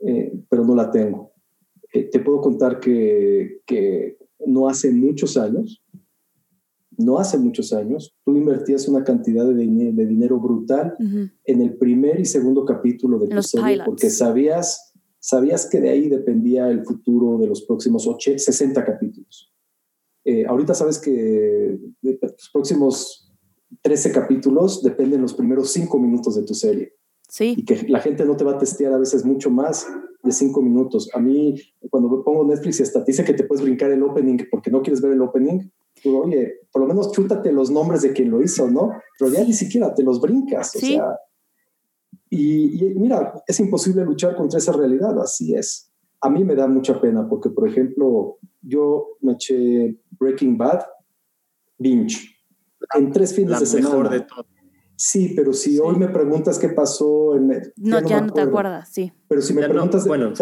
[0.00, 1.32] eh, pero no la tengo.
[1.92, 5.82] Eh, te puedo contar que, que no hace muchos años,
[6.96, 10.94] no hace muchos años, tú invertías una cantidad de, de dinero brutal
[11.44, 14.94] en el primer y segundo capítulo de tu serie porque sabías
[15.26, 19.50] ¿Sabías que de ahí dependía el futuro de los próximos 80, 60 capítulos?
[20.22, 23.23] Eh, ahorita sabes que de los próximos
[23.82, 26.94] 13 capítulos dependen los primeros 5 minutos de tu serie.
[27.28, 27.54] Sí.
[27.56, 29.86] Y que la gente no te va a testear a veces mucho más
[30.22, 31.10] de 5 minutos.
[31.14, 31.54] A mí,
[31.90, 34.82] cuando me pongo Netflix y hasta dice que te puedes brincar el opening porque no
[34.82, 35.60] quieres ver el opening,
[36.02, 38.92] digo, oye, por lo menos chútate los nombres de quien lo hizo, ¿no?
[39.18, 40.74] Pero ya ni siquiera te los brincas.
[40.76, 41.18] O sea,
[42.30, 45.90] y, mira, es imposible luchar contra esa realidad, así es.
[46.20, 50.80] A mí me da mucha pena porque, por ejemplo, yo me eché Breaking Bad,
[51.78, 52.33] binge,
[52.94, 53.96] en tres fines de semana.
[53.96, 54.46] Mejor de todo.
[54.96, 57.48] Sí, pero si hoy me preguntas qué pasó en...
[57.76, 59.12] No, ya no, te acuerdas, sí.
[59.28, 60.04] Pero si me preguntas...
[60.04, 60.32] No, bueno,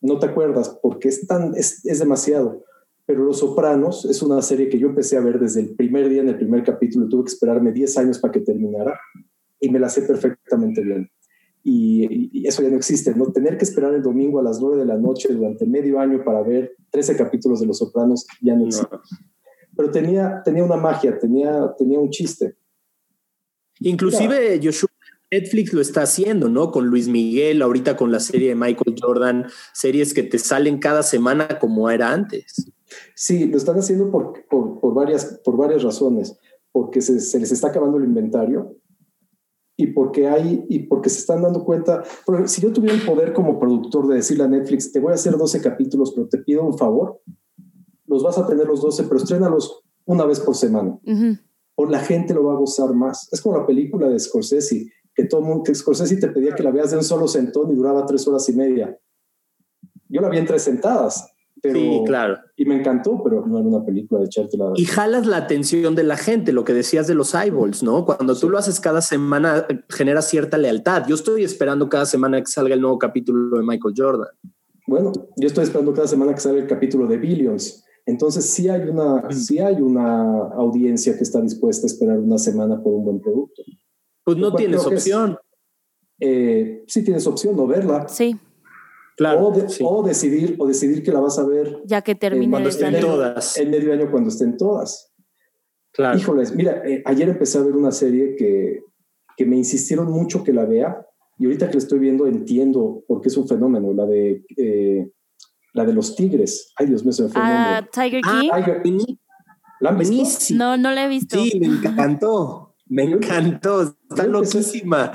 [0.00, 2.64] no te acuerdas porque es, tan, es, es demasiado.
[3.06, 6.22] Pero Los Sopranos es una serie que yo empecé a ver desde el primer día
[6.22, 7.08] en el primer capítulo.
[7.08, 8.98] Tuve que esperarme 10 años para que terminara
[9.60, 11.08] y me la sé perfectamente bien
[11.64, 13.32] y, eso ya no existe, ¿no?
[13.32, 16.42] Tener que esperar el domingo a las 9 de la noche durante medio año para
[16.42, 18.96] ver 13 capítulos de Los Sopranos ya no existe.
[19.76, 22.56] Pero tenía, tenía una magia, tenía, tenía un chiste.
[23.80, 24.90] Inclusive Joshua
[25.30, 26.70] Netflix lo está haciendo, ¿no?
[26.70, 31.02] Con Luis Miguel, ahorita con la serie de Michael Jordan, series que te salen cada
[31.02, 32.70] semana como era antes.
[33.14, 36.38] Sí, lo están haciendo por, por, varias, por varias razones,
[36.70, 38.76] porque se, se les está acabando el inventario
[39.76, 42.04] y porque hay y porque se están dando cuenta,
[42.46, 45.36] si yo tuviera el poder como productor de decirle a Netflix, te voy a hacer
[45.36, 47.20] 12 capítulos, pero te pido un favor,
[48.14, 50.98] los vas a tener los 12, pero estrénalos una vez por semana.
[51.76, 53.28] O la gente lo va a gozar más.
[53.32, 56.70] Es como la película de Scorsese, que todo mundo, que Scorsese te pedía que la
[56.70, 58.98] veas de un solo sentón y duraba tres horas y media.
[60.08, 61.34] Yo la vi en tres sentadas
[61.72, 62.38] sí, claro.
[62.56, 64.72] Y me encantó, pero no era una película de echarte la...
[64.76, 68.04] Y jalas la atención de la gente, lo que decías de los eyeballs, ¿no?
[68.04, 71.04] Cuando tú lo haces cada semana, genera cierta lealtad.
[71.08, 74.28] Yo estoy esperando cada semana que salga el nuevo capítulo de Michael Jordan.
[74.86, 77.83] Bueno, yo estoy esperando cada semana que salga el capítulo de Billions.
[78.06, 82.82] Entonces sí hay una, sí hay una audiencia que está dispuesta a esperar una semana
[82.82, 83.62] por un buen producto.
[84.24, 85.38] Pues no tienes opción.
[86.20, 88.06] eh, sí tienes opción, no verla.
[88.08, 88.36] Sí.
[89.16, 91.80] Claro, o, decidir, o decidir que la vas a ver.
[91.84, 92.50] Ya que termine.
[92.50, 93.56] cuando estén todas.
[93.56, 95.12] En medio año cuando estén todas.
[95.92, 96.18] Claro.
[96.18, 98.82] Híjoles, mira, eh, ayer empecé a ver una serie que,
[99.36, 101.06] que me insistieron mucho que la vea.
[101.38, 103.92] Y ahorita que la estoy viendo entiendo por qué es un fenómeno.
[103.92, 105.10] La de, eh,
[105.74, 106.72] la de los tigres.
[106.76, 108.48] Ay, Dios mío, se me fue ah, Tiger King.
[108.50, 109.16] Ah,
[109.80, 110.54] ¿La han visto?
[110.54, 111.36] No, no la he visto.
[111.36, 112.74] Sí, me encantó.
[112.86, 113.82] Me encantó.
[114.08, 115.12] Está loquísima.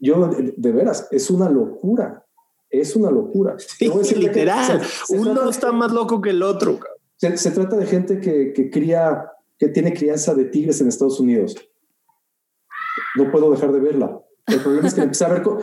[0.00, 2.26] Yo, de veras, es una locura.
[2.68, 3.56] Es una locura.
[3.58, 4.82] Sí, literal.
[5.10, 6.80] Uno está más loco que el otro.
[7.16, 11.56] Se, trata de gente que, que, cría, que tiene crianza de tigres en Estados Unidos.
[13.16, 14.20] No puedo dejar de verla.
[14.48, 15.58] El problema es que empecé a ver con,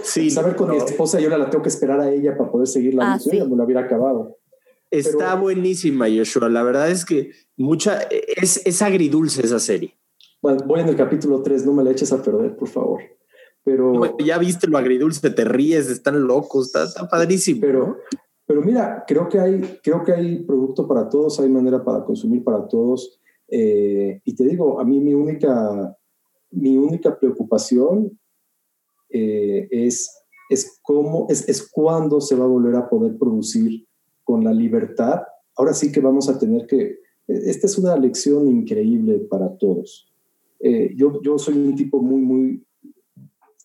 [0.55, 3.13] con mi esposa y ahora la tengo que esperar a ella para poder seguir la
[3.13, 4.37] ah, no la hubiera acabado.
[4.91, 6.49] Está buenísima, Joshua.
[6.49, 8.01] La verdad es que mucha
[8.37, 9.95] es, es agridulce esa serie.
[10.41, 13.01] Bueno, voy en el capítulo 3, no me la eches a perder, por favor.
[13.63, 17.61] Pero ya viste lo agridulce, te ríes, están locos, está, padrísimo.
[17.61, 17.97] Pero,
[18.45, 22.43] pero mira, creo que hay, creo que hay producto para todos, hay manera para consumir
[22.43, 23.19] para todos.
[23.47, 25.97] Eh, y te digo, a mí mi única,
[26.51, 28.19] mi única preocupación
[29.09, 30.11] eh, es,
[30.49, 33.85] es cómo, es, es cuándo se va a volver a poder producir
[34.23, 35.21] con la libertad.
[35.55, 36.97] Ahora sí que vamos a tener que,
[37.27, 40.11] esta es una lección increíble para todos.
[40.59, 42.65] Eh, yo, yo soy un tipo muy, muy,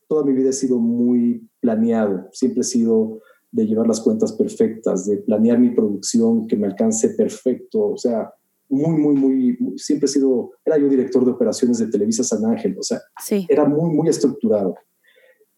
[0.09, 3.20] toda mi vida he sido muy planeado, siempre he sido
[3.53, 8.32] de llevar las cuentas perfectas, de planear mi producción que me alcance perfecto, o sea,
[8.68, 12.76] muy, muy, muy, siempre he sido, era yo director de operaciones de Televisa San Ángel,
[12.78, 13.01] o sea,
[13.49, 14.74] era muy, muy estructurado.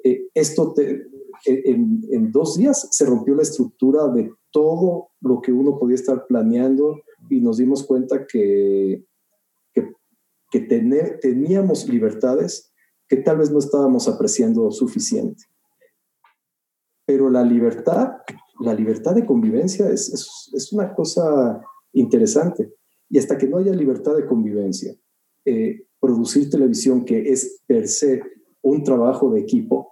[0.04, 1.06] Eh, esto te,
[1.44, 7.00] en, dos días se rompió la estructura de todo lo que uno podía estar planeando
[7.30, 9.04] y nos dimos cuenta que,
[9.72, 10.60] que,
[11.20, 12.72] teníamos libertades
[13.08, 15.44] que tal vez no estábamos apreciando suficiente.
[17.06, 18.18] Pero la libertad,
[18.60, 22.72] la libertad de convivencia es, es, es una cosa interesante.
[23.08, 24.94] Y hasta que no haya libertad de convivencia,
[25.44, 28.22] eh, producir televisión, que es per se
[28.62, 29.91] un trabajo de equipo,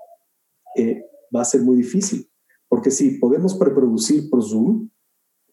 [0.76, 1.04] eh,
[1.34, 2.30] va a ser muy difícil.
[2.68, 4.88] Porque sí, podemos preproducir por Zoom,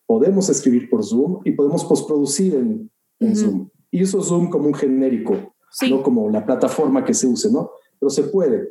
[0.05, 3.69] podemos escribir por Zoom y podemos postproducir en, en Zoom.
[3.89, 5.55] Y uso Zoom como un genérico,
[5.89, 7.71] no como la plataforma que se use, ¿no?
[7.99, 8.69] Pero se puede.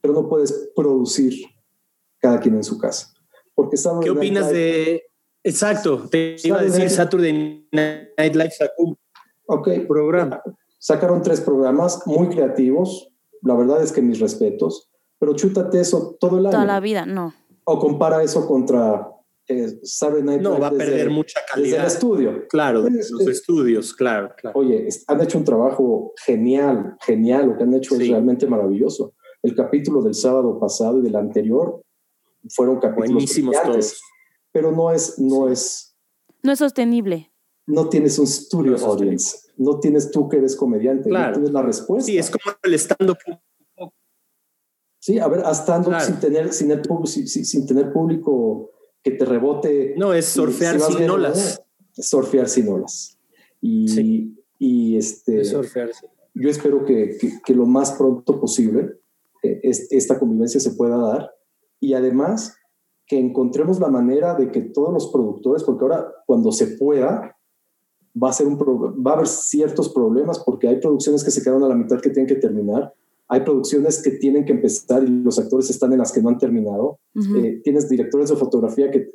[0.00, 1.34] Pero no puedes producir
[2.18, 3.12] cada quien en su casa.
[3.54, 5.02] Porque ¿Qué opinas de
[5.42, 8.98] Exacto, te iba a decir Saturday Night Live sacó un
[9.46, 9.86] okay.
[9.86, 10.42] programa.
[10.78, 13.10] Sacaron tres programas muy creativos,
[13.42, 14.89] la verdad es que mis respetos,
[15.20, 16.52] pero chútate eso todo el año.
[16.52, 17.32] Toda la vida, no.
[17.62, 19.08] O compara eso contra
[19.46, 21.76] eh, Saturday Night No, va a perder mucha calidad.
[21.76, 22.48] Desde el estudio.
[22.48, 24.58] Claro, desde los estudios, claro, claro.
[24.58, 29.12] Oye, han hecho un trabajo genial, genial, lo que han hecho es realmente maravilloso.
[29.42, 31.80] El capítulo del sábado pasado y del anterior
[32.48, 34.00] fueron capítulos buenísimos todos
[34.52, 35.96] pero no es, no es...
[36.42, 37.32] No es sostenible.
[37.66, 42.06] No tienes un studio audience, no tienes tú que eres comediante, no tienes la respuesta.
[42.06, 43.18] Sí, es como el stand-up.
[45.00, 48.70] Sí, a ver, stand-up sin, tener, sin, sin, tener público
[49.02, 49.94] que te rebote.
[49.96, 51.62] No, es surfear sin olas.
[51.96, 53.18] Es surfear sin olas.
[53.62, 55.90] Y, y este, surfear,
[56.34, 59.00] yo espero que, que, lo más pronto posible
[59.42, 61.30] eh, esta convivencia se pueda dar.
[61.80, 62.54] Y además,
[63.06, 67.36] que encontremos la manera de que todos los productores, porque ahora cuando se pueda,
[68.22, 71.62] va a, ser un va a haber ciertos problemas porque hay producciones que se quedan
[71.62, 72.94] a la mitad que tienen que terminar,
[73.32, 76.38] hay producciones que tienen que empezar y los actores están en las que no han
[76.38, 76.98] terminado,
[77.36, 79.08] eh, tienes directores de fotografía que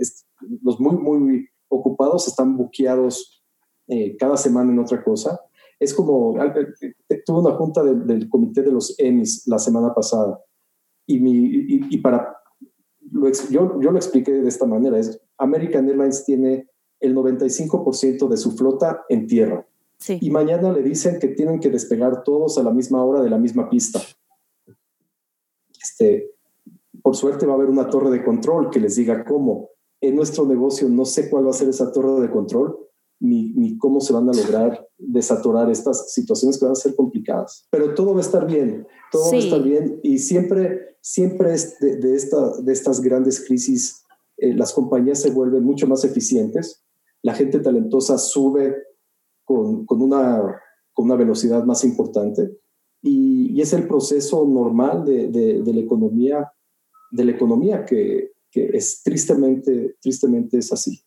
[0.62, 3.44] los muy, muy ocupados están buqueados
[3.88, 5.42] eh, cada semana en otra cosa.
[5.82, 10.40] Es como, eh, tuve una junta del comité de los Emmys la semana pasada
[11.06, 11.50] y, mi,
[11.90, 12.38] y para
[13.50, 16.70] yo, yo lo expliqué de esta manera, es American Airlines tiene
[17.02, 19.68] el 95% de su flota en tierra.
[20.08, 23.38] Y mañana le dicen que tienen que despegar todos a la misma hora de la
[23.38, 24.02] misma pista.
[25.82, 26.32] Este,
[27.02, 29.70] por suerte va a haber una torre de control que les diga cómo.
[30.02, 32.78] En nuestro negocio no sé cuál va a ser esa torre de control,
[33.20, 37.68] ni, ni cómo se van a lograr desatorar estas situaciones que van a ser complicadas.
[37.72, 41.78] Pero todo va a estar bien, todo va a estar bien y siempre siempre es
[41.80, 44.04] de, esta, de estas grandes crisis,
[44.38, 46.84] eh, las compañías se vuelven mucho más eficientes,
[47.22, 48.76] la gente talentosa sube
[49.46, 50.62] con, con, una,
[50.94, 52.52] con una velocidad más importante
[53.02, 56.52] y, y es el proceso normal de, de, la economía,
[57.12, 61.04] de la economía que, que es tristemente, tristemente es así.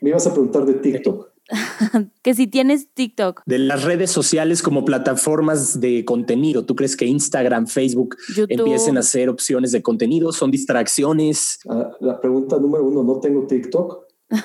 [0.00, 1.34] Me ibas a preguntar de TikTok.
[2.22, 3.42] que si tienes TikTok.
[3.46, 8.16] De las redes sociales como plataformas de contenido, ¿tú crees que Instagram, Facebook
[8.48, 10.32] empiecen a hacer opciones de contenido?
[10.32, 11.58] ¿Son distracciones?
[11.68, 14.04] Ah, la pregunta número uno, no tengo TikTok,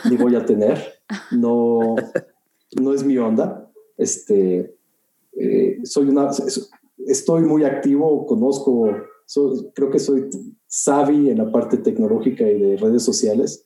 [0.10, 1.02] ni voy a tener.
[1.32, 1.96] No,
[2.76, 3.70] no es mi onda.
[3.98, 4.76] Este,
[5.34, 6.30] eh, soy una,
[7.08, 8.90] estoy muy activo, conozco,
[9.74, 10.30] creo que soy
[10.68, 13.66] savvy en la parte tecnológica y de redes sociales.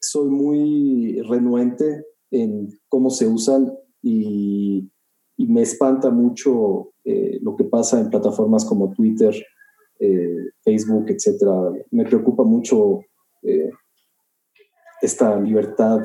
[0.00, 3.72] Soy muy renuente en cómo se usan
[4.02, 4.90] y,
[5.36, 9.34] me espanta mucho eh, lo que pasa en plataformas como Twitter,
[10.00, 11.76] eh, Facebook, etc.
[11.90, 13.00] Me preocupa mucho
[15.00, 16.00] esta libertad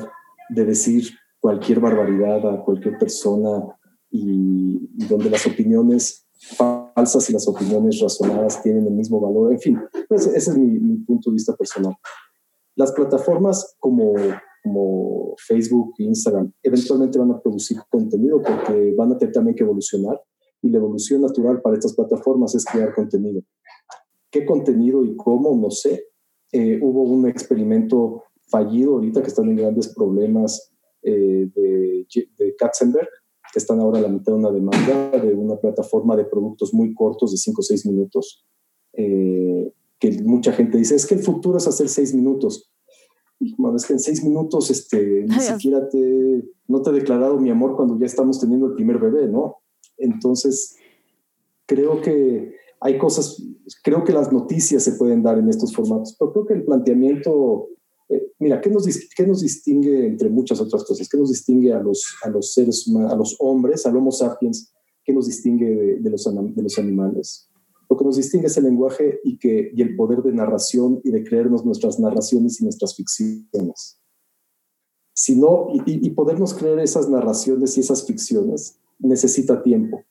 [0.48, 1.04] de decir
[1.44, 3.76] cualquier barbaridad a cualquier persona
[4.10, 6.26] y, donde las opiniones
[6.56, 9.52] falsas y las opiniones razonadas tienen el mismo valor.
[9.52, 9.78] En fin,
[10.08, 11.94] ese, es mi, mi punto de vista personal.
[12.76, 14.14] Las plataformas como
[14.62, 19.64] como Facebook e Instagram, eventualmente van a producir contenido porque van a tener también que
[19.64, 20.18] evolucionar
[20.62, 23.42] y la evolución natural para estas plataformas es crear contenido.
[24.30, 25.54] ¿Qué contenido y cómo?
[25.54, 26.06] No sé.
[26.52, 30.73] Eh, hubo un experimento fallido ahorita que están en grandes problemas
[31.04, 33.08] eh, de, Katzenberg,
[33.52, 36.94] que están ahora a la mitad de una demanda de una plataforma de productos muy
[36.94, 38.44] cortos de 5 o 6 minutos.
[38.94, 42.70] Eh, que mucha gente dice, es que el futuro es hacer 6 minutos.
[43.58, 47.50] Bueno, es que en 6 minutos este, ni siquiera te, no te he declarado mi
[47.50, 49.58] amor cuando ya estamos teniendo el primer bebé, ¿no?
[49.98, 50.76] Entonces,
[51.66, 53.42] creo que hay cosas,
[53.82, 57.68] creo que las noticias se pueden dar en estos formatos, pero creo que el planteamiento,
[58.14, 58.86] eh, mira, ¿qué nos,
[59.16, 61.08] ¿qué nos distingue entre muchas otras cosas?
[61.08, 64.72] ¿Qué nos distingue a los, a los seres humanos, a los hombres, al Homo sapiens?
[65.04, 67.50] ¿Qué nos distingue de, los, de los animales?
[67.90, 71.10] Lo que nos distingue es el lenguaje y, que, y el poder de narración y
[71.10, 74.00] de creernos nuestras narraciones y nuestras ficciones.
[75.14, 80.04] Si no, y, y podernos creer esas narraciones y esas ficciones necesita tiempo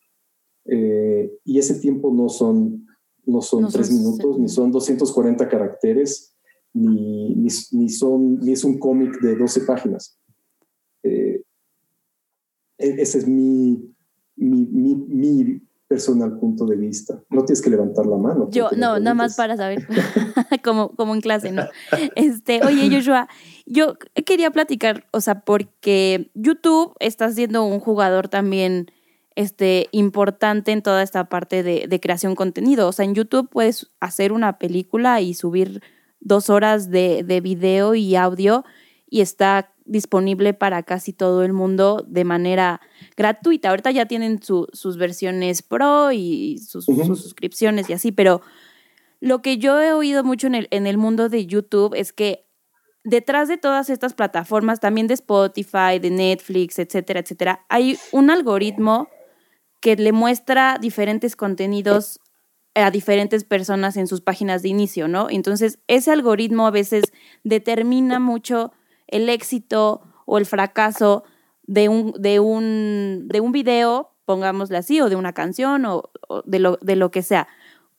[0.65, 2.87] eh, y ese tiempo no son,
[3.25, 6.32] no son tres minutos, ni son 240 caracteres,
[6.73, 7.35] ni,
[7.71, 10.19] ni, son, ni es un cómic de 12 páginas.
[11.03, 11.43] Eh,
[12.77, 13.93] e, ese es mi,
[14.35, 17.21] mi, mi, mi, personal punto de vista.
[17.29, 18.49] No tienes que levantar la mano.
[18.49, 19.87] Yo, no, nada más para saber,
[20.63, 21.65] como, como en clase, ¿no?
[22.15, 23.27] Este, oye, Joshua,
[23.67, 23.95] yo
[24.25, 28.87] quería platicar, o sea, porque YouTube está siendo un jugador también
[29.35, 32.87] este, importante en toda esta parte de, de creación contenido.
[32.87, 35.83] O sea, en YouTube puedes hacer una película y subir
[36.23, 38.63] dos horas de, de video y audio
[39.09, 42.81] y está disponible para casi todo el mundo de manera
[43.17, 43.69] gratuita.
[43.69, 48.41] Ahorita ya tienen sus versiones pro y sus, sus, suscripciones y así, pero
[49.19, 52.45] lo que yo he oído mucho en el, en el mundo de YouTube es que
[53.03, 59.09] detrás de todas estas plataformas, también de Spotify, de Netflix, etcétera, etcétera, hay un algoritmo
[59.81, 62.19] que le muestra diferentes contenidos
[62.75, 65.27] a diferentes personas en sus páginas de inicio, ¿no?
[65.29, 67.03] Entonces, ese algoritmo a veces
[67.43, 68.71] determina mucho
[69.07, 71.23] el éxito o el fracaso
[71.63, 76.09] de un, de un, de un video, pongámosle así, o de una canción o,
[76.45, 77.47] de, lo, de lo que sea.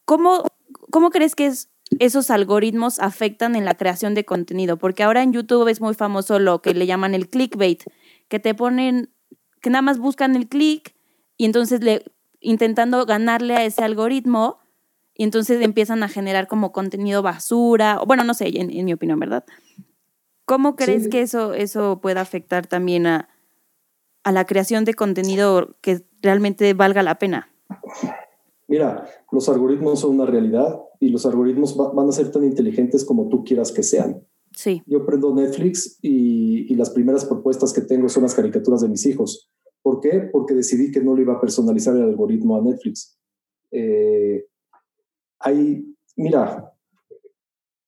[0.05, 0.45] ¿Cómo,
[0.91, 1.70] cómo crees que es,
[2.01, 4.77] esos algoritmos afectan en la creación de contenido?
[4.77, 7.85] Porque ahora en YouTube es muy famoso lo que le llaman el clickbait,
[8.29, 9.11] que te ponen,
[9.61, 10.95] que nada más buscan el click
[11.37, 12.05] y entonces le,
[12.41, 14.59] intentando ganarle a ese algoritmo,
[15.17, 19.45] y entonces empiezan a generar como contenido basura, bueno, no sé, en, mi opinión, ¿verdad?
[20.45, 23.29] ¿Cómo crees que eso, eso pueda afectar también a,
[24.25, 27.49] a la creación de contenido que realmente valga la pena?
[28.67, 33.29] Mira, los algoritmos son una realidad y los algoritmos van a ser tan inteligentes como
[33.29, 34.27] tú quieras que sean.
[34.53, 34.83] Sí.
[34.87, 39.05] Yo prendo Netflix y, y, las primeras propuestas que tengo son las caricaturas de mis
[39.05, 39.51] hijos.
[39.83, 40.29] ¿Por qué?
[40.33, 43.19] Porque decidí que no le iba a personalizar el algoritmo a Netflix.
[43.71, 44.47] Eh,
[45.45, 45.84] hay,
[46.16, 46.72] mira,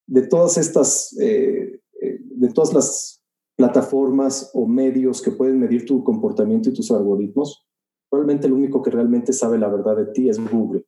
[0.07, 3.23] de todas estas, eh, eh, de todas las
[3.57, 7.67] plataformas o medios que pueden medir tu comportamiento y tus algoritmos,
[8.09, 10.85] probablemente el único que realmente sabe la verdad de ti es Google.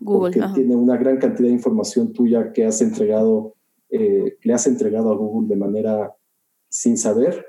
[0.00, 3.54] Google porque tiene una gran cantidad de información tuya que has entregado,
[3.88, 6.14] le has entregado a Google de manera
[6.68, 7.46] sin saber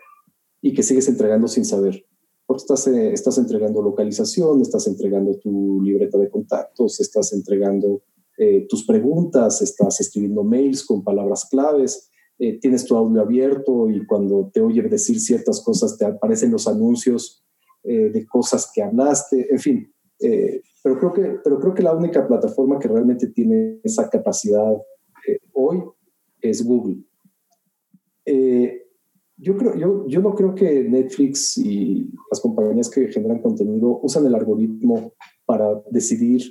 [0.62, 2.06] y que sigues entregando sin saber
[2.48, 8.02] porque estás, eh, estás entregando localización, estás entregando tu libreta de contactos, estás entregando
[8.38, 12.10] eh, tus preguntas, estás escribiendo mails con palabras claves,
[12.40, 16.68] eh, tienes tu audio abierto y cuando te oye decir ciertas cosas te aparecen los
[16.68, 17.44] anuncios
[17.84, 19.94] de cosas que hablaste, en fin.
[20.84, 24.76] pero, creo que, pero creo que la única plataforma que realmente tiene esa capacidad
[25.54, 25.82] hoy
[26.42, 26.98] es Google.
[29.40, 34.26] Yo, creo, yo, yo no creo que Netflix y las compañías que generan contenido usan
[34.26, 35.14] el algoritmo
[35.46, 36.42] para decidir,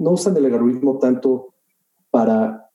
[0.00, 1.54] no usan el algoritmo tanto
[2.10, 2.70] para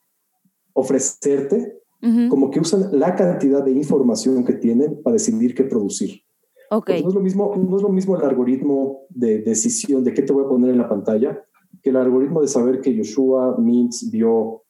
[0.74, 1.82] ofrecerte,
[2.30, 6.22] como que usan la cantidad de información que tienen para decidir qué producir.
[6.70, 7.02] Okay.
[7.02, 10.32] no, es lo mismo, no es lo mismo el algoritmo de decisión de qué te
[10.32, 11.44] voy a poner en la pantalla
[11.82, 14.64] que el algoritmo de saber que Joshua Mintz vio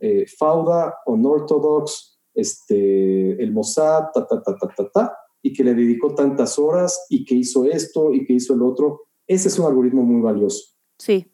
[0.00, 5.74] eh, Fauda Unorthodox este, el Mossad, ta, ta, ta, ta, ta, ta, y que le
[5.74, 9.02] dedicó tantas horas y que hizo esto y que hizo el otro.
[9.26, 10.74] Ese es un algoritmo muy valioso.
[10.98, 11.31] Sí.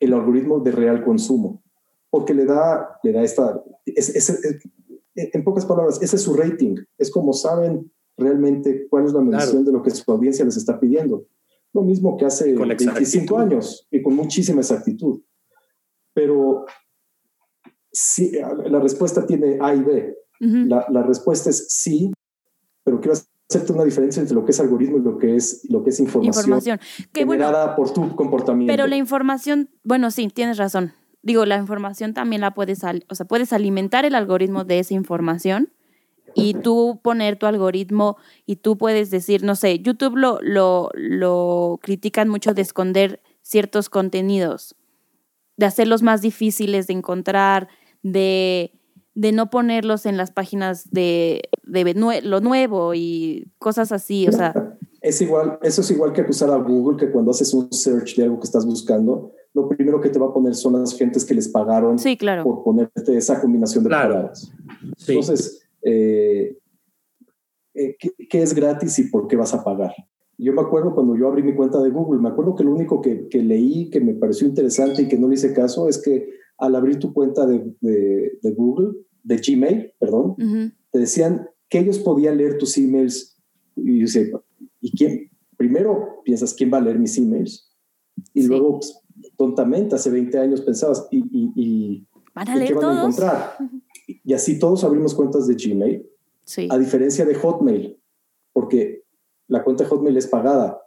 [0.00, 1.62] El algoritmo de real consumo,
[2.10, 6.76] porque le da, le da esta, en pocas palabras, ese es su rating.
[6.98, 10.78] Es como saben realmente cuál es la medición de lo que su audiencia les está
[10.78, 11.26] pidiendo.
[11.72, 15.20] Lo mismo que hace 25 años y con muchísima exactitud.
[16.12, 16.66] Pero
[17.90, 18.32] sí,
[18.66, 22.12] la respuesta tiene A y B la, respuesta es sí,
[22.82, 23.16] pero quiero
[23.48, 26.00] hacerte una diferencia entre lo que es algoritmo y lo que es, lo que es
[26.00, 26.80] información,
[27.12, 28.72] generada por tu comportamiento.
[28.72, 30.92] Pero la información, bueno, sí, tienes razón.
[31.22, 35.70] Digo, la información también la puedes, o sea, puedes alimentar el algoritmo de esa información
[36.34, 41.78] y tú poner tu algoritmo y tú puedes decir, no sé, YouTube lo, lo, lo
[41.82, 44.74] critican mucho de esconder ciertos contenidos,
[45.56, 47.68] de hacerlos más difíciles de encontrar,
[48.02, 48.72] de,
[49.14, 54.76] de no ponerlos en las páginas de, de lo nuevo y cosas así, o sea.
[55.00, 58.24] Es igual, eso es igual que acusar a Google que cuando haces un search de
[58.24, 61.34] algo que estás buscando, lo primero que te va a poner son las gentes que
[61.34, 62.42] les pagaron sí, claro.
[62.42, 64.50] por ponerte esa combinación de palabras.
[65.06, 66.58] Entonces, eh,
[67.74, 69.92] eh, ¿qué, es gratis y por qué vas a pagar?
[70.38, 73.00] Yo me acuerdo cuando yo abrí mi cuenta de Google, me acuerdo que lo único
[73.00, 76.28] que, que leí que me pareció interesante y que no le hice caso es que
[76.58, 80.36] al abrir tu cuenta de, de, Google, de Gmail, perdón,
[80.90, 83.36] te decían que ellos podían leer tus emails.
[83.76, 84.40] Y yo decía,
[84.80, 85.30] ¿y quién?
[85.56, 87.72] Primero piensas, ¿quién va a leer mis emails?
[88.32, 89.00] Y luego, pues,
[89.36, 93.56] tontamente, hace 20 años pensabas, ¿y, y, y, ¿Van a leer qué van a encontrar?
[94.06, 96.06] Y así todos abrimos cuentas de Gmail,
[96.68, 97.98] a diferencia de Hotmail,
[98.52, 99.04] porque
[99.48, 100.80] la cuenta de Hotmail es pagada.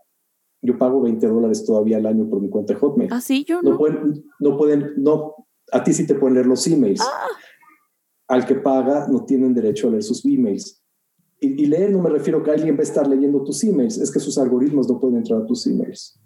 [0.61, 3.09] Yo pago 20 dólares todavía al año por mi cuenta de Hotmail.
[3.11, 3.71] Ah, sí, yo no.
[3.71, 7.01] No pueden, no, pueden, no a ti sí te pueden leer los emails.
[7.01, 7.27] Ah.
[8.27, 10.83] Al que paga no tienen derecho a leer sus emails.
[11.39, 13.97] Y, y, leer no me refiero a que alguien va a estar leyendo tus emails,
[13.99, 16.19] es que sus algoritmos no pueden entrar a tus emails.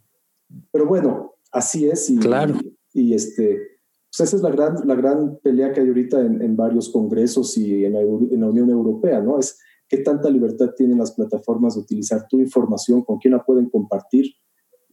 [0.71, 2.09] Pero bueno, así es.
[2.09, 2.55] Y, claro.
[2.93, 3.71] y este,
[4.09, 7.57] pues esa es la gran, la gran pelea que hay ahorita en, en varios congresos
[7.57, 9.39] y en la, en la, Unión Europea, ¿no?
[9.39, 13.69] Es qué tanta libertad tienen las plataformas de utilizar tu información, con quién la pueden
[13.69, 14.25] compartir.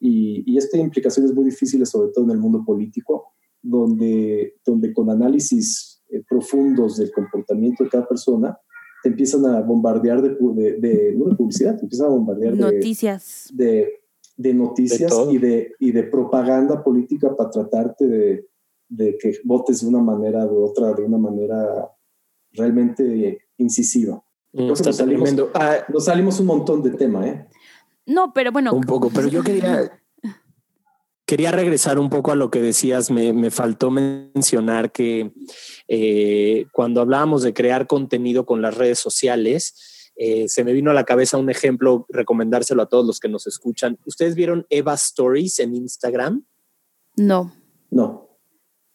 [0.01, 3.33] Y, y esto tiene implicaciones muy difíciles, sobre todo en el mundo político,
[3.63, 8.59] donde, donde con análisis eh, profundos del comportamiento de cada persona,
[9.03, 12.61] te empiezan a bombardear de, de, de no de publicidad, te empiezan a bombardear de
[12.61, 13.49] noticias.
[13.53, 14.01] De,
[14.37, 18.49] de noticias y, de, y de propaganda política para tratarte de,
[18.89, 21.91] de que votes de una manera u otra, de una manera
[22.53, 24.23] realmente incisiva.
[24.53, 27.47] Mm, nos, salimos, ah, nos salimos un montón de tema, ¿eh?
[28.07, 28.73] No, pero bueno.
[28.73, 29.91] Un poco, pero yo quería,
[31.29, 33.11] quería regresar un poco a lo que decías.
[33.11, 35.31] Me, me faltó mencionar que
[35.87, 40.95] eh, cuando hablábamos de crear contenido con las redes sociales, eh, se me vino a
[40.95, 43.99] la cabeza un ejemplo, recomendárselo a todos los que nos escuchan.
[44.07, 46.47] ¿Ustedes vieron Eva Stories en Instagram?
[47.17, 47.53] No.
[47.91, 48.29] No.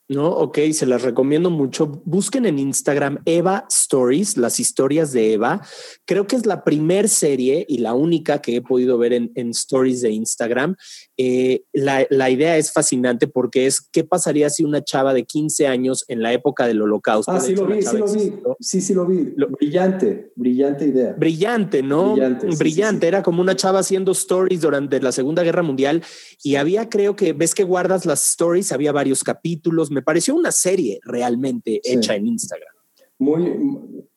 [0.06, 2.02] No, ok, se las recomiendo mucho.
[2.04, 5.62] Busquen en Instagram Eva Stories, las historias de Eva.
[6.04, 10.02] Creo que es la primer serie y la única que he podido ver en, Stories
[10.02, 10.76] de Instagram.
[11.16, 16.04] Eh, la, idea es fascinante porque es qué pasaría si una chava de 15 años
[16.08, 17.30] en la época del holocausto.
[17.30, 18.32] Ah, sí lo vi, sí lo vi.
[18.60, 19.34] Sí, sí lo vi.
[19.58, 21.14] brillante, brillante idea.
[21.16, 22.16] Brillante, ¿no?
[22.58, 23.06] Brillante.
[23.06, 26.02] Era como una chava haciendo stories durante la Segunda Guerra Mundial
[26.42, 30.52] y había, creo que, ves que guardas las stories, había varios capítulos me pareció una
[30.52, 32.72] serie realmente hecha en Instagram.
[33.18, 33.52] Muy,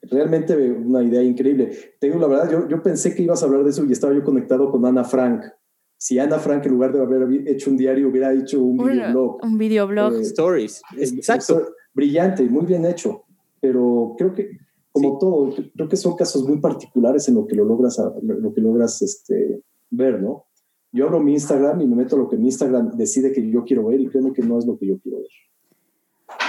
[0.02, 1.96] realmente una idea increíble.
[2.00, 4.24] Tengo la verdad, yo, yo pensé que ibas a hablar de eso y estaba yo
[4.24, 5.44] conectado con Ana Frank.
[5.98, 9.44] Si Ana Frank, en lugar de haber hecho un diario, hubiera hecho un videoblog.
[9.44, 10.14] Un videoblog.
[10.16, 10.82] Eh, Stories.
[10.98, 11.70] Exacto.
[11.94, 13.24] brillante y muy bien hecho.
[13.60, 14.52] Pero creo que,
[14.92, 18.62] como todo, creo que son casos muy particulares en lo que lo logras, lo que
[18.62, 20.46] logras este, ver, ¿no?
[20.92, 23.88] Yo abro mi Instagram y me meto lo que mi Instagram decide que yo quiero
[23.88, 25.28] ver y creo que no es lo que yo quiero ver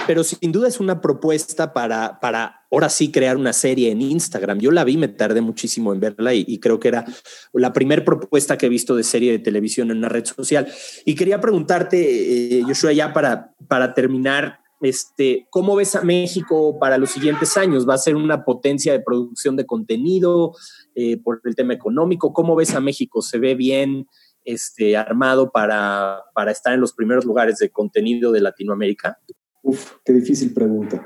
[0.09, 4.59] pero sin duda es una propuesta para, para ahora sí crear una serie en Instagram.
[4.59, 7.05] Yo la vi, me tardé muchísimo en verla y, creo que era
[7.53, 10.67] la primera propuesta que he visto de serie de televisión en una red social.
[11.05, 16.97] Y quería preguntarte, eh, Joshua, ya para, para terminar, este, ¿cómo ves a México para
[16.97, 17.87] los siguientes años?
[17.87, 20.55] ¿Va a ser una potencia de producción de contenido
[20.95, 22.33] eh, por el tema económico?
[22.33, 23.21] ¿Cómo ves a México?
[23.21, 24.07] ¿Se ve bien
[24.45, 29.19] este, armado para, para estar en los primeros lugares de contenido de Latinoamérica?
[29.63, 31.05] Uf, qué difícil pregunta.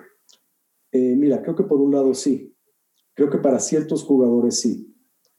[0.94, 2.56] Eh, mira, creo que por un lado sí.
[3.16, 4.96] Creo que para ciertos jugadores sí.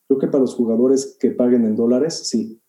[0.06, 2.60] Creo que para los jugadores que paguen en dólares, sí.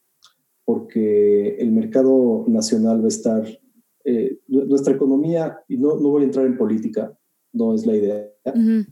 [0.64, 3.44] Porque el mercado nacional va a estar.
[4.06, 7.18] Eh, nuestra economía, y no, no voy a entrar en política,
[7.54, 8.30] no es la idea,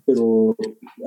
[0.05, 0.55] pero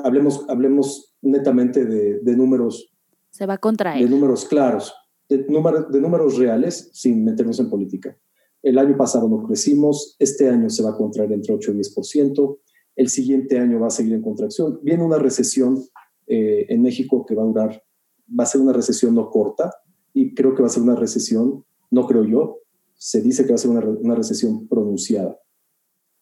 [0.05, 2.93] hablemos, hablemos netamente de, de, números.
[3.31, 4.05] Se va a contraer.
[4.05, 4.95] De números claros,
[5.29, 8.17] de, de números reales, sin meternos en política.
[8.63, 12.59] El año pasado no crecimos, este año se va a contraer entre 8 y 10%,
[12.97, 14.81] el siguiente año va a seguir en contracción.
[14.83, 15.85] Viene una recesión
[16.27, 17.83] eh, en México que va a durar,
[18.29, 19.73] va a ser una recesión no corta
[20.13, 22.59] y creo que va a ser una recesión, no creo yo,
[22.95, 25.39] se dice que va a ser una, recesión pronunciada.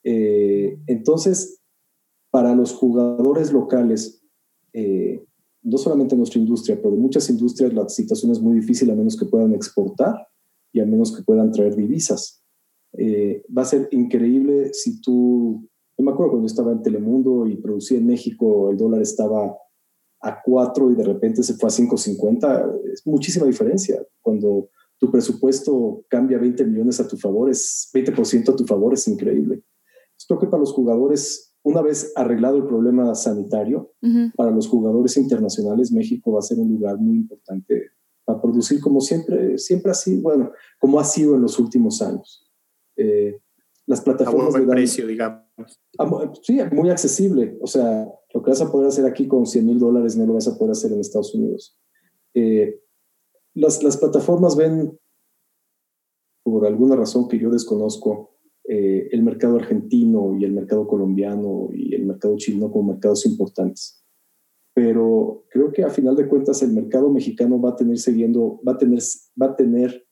[0.02, 1.60] Eh, entonces,
[2.30, 4.22] para los jugadores locales,
[4.72, 5.24] eh,
[5.62, 9.16] no solamente en nuestra industria, pero muchas industrias la situación es muy difícil a menos
[9.16, 10.26] que puedan exportar
[10.72, 12.42] y a menos que puedan traer divisas.
[13.56, 17.98] Va a ser increíble si tú Yo me acuerdo cuando estaba en Telemundo y producía
[17.98, 19.56] en México, el dólar estaba
[20.20, 22.80] a 4 y de repente se fue a 5.50.
[22.92, 24.04] Es muchísima diferencia.
[24.20, 29.06] Cuando tu presupuesto cambia 20 millones a tu favor, es 20% a tu favor, es
[29.06, 29.62] increíble.
[30.26, 33.92] Creo que para los jugadores, una vez arreglado el problema sanitario,
[34.36, 37.90] para los jugadores internacionales, México va a ser un lugar muy importante
[38.24, 42.50] para producir como siempre, siempre así, bueno, como ha sido en los últimos años.
[42.96, 43.38] Eh,
[43.86, 44.54] las plataformas...
[44.54, 45.43] A buen precio, digamos.
[46.42, 47.58] Sí, muy accesible.
[47.60, 50.34] O sea, lo que vas a poder hacer aquí con 100 mil dólares no lo
[50.34, 51.78] vas a poder hacer en Estados Unidos.
[52.34, 52.80] Eh,
[53.54, 54.98] las, las, plataformas ven,
[56.42, 58.34] por alguna razón que yo desconozco,
[58.66, 64.02] eh, el mercado argentino y el mercado colombiano y el mercado chino como mercados importantes.
[64.74, 68.72] Pero creo que a final de cuentas el mercado mexicano va a tener siguiendo, va
[68.72, 69.00] a tener,
[69.40, 70.06] va a tener,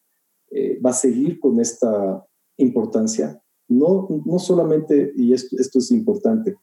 [0.51, 2.27] eh, va a seguir con esta
[2.59, 3.43] importancia.
[3.73, 6.57] No, no solamente, y esto, esto es importante,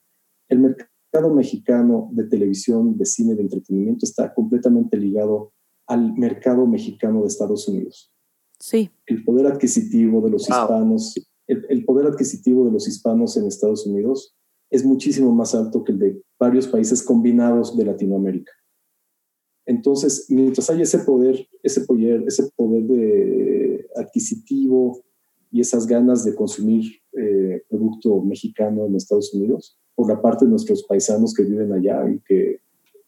[0.48, 5.54] el mercado mexicano de televisión, de cine, de entretenimiento está completamente ligado
[5.88, 8.14] al mercado mexicano de Estados Unidos.
[8.60, 8.92] Sí.
[9.08, 11.16] El poder adquisitivo de los hispanos,
[11.48, 14.36] el, poder adquisitivo de los hispanos en Estados Unidos
[14.70, 18.52] es muchísimo más alto que el de varios países combinados de Latinoamérica.
[19.66, 25.04] Entonces, mientras haya ese poder, ese poder, ese poder de adquisitivo
[25.52, 30.52] y esas ganas de consumir eh, producto mexicano en Estados Unidos, por la parte de
[30.52, 32.62] nuestros paisanos que viven allá y que,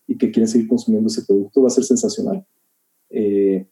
[0.08, 2.46] y que quieren seguir consumiendo ese producto, va a ser sensacional.
[3.10, 3.68] Eh,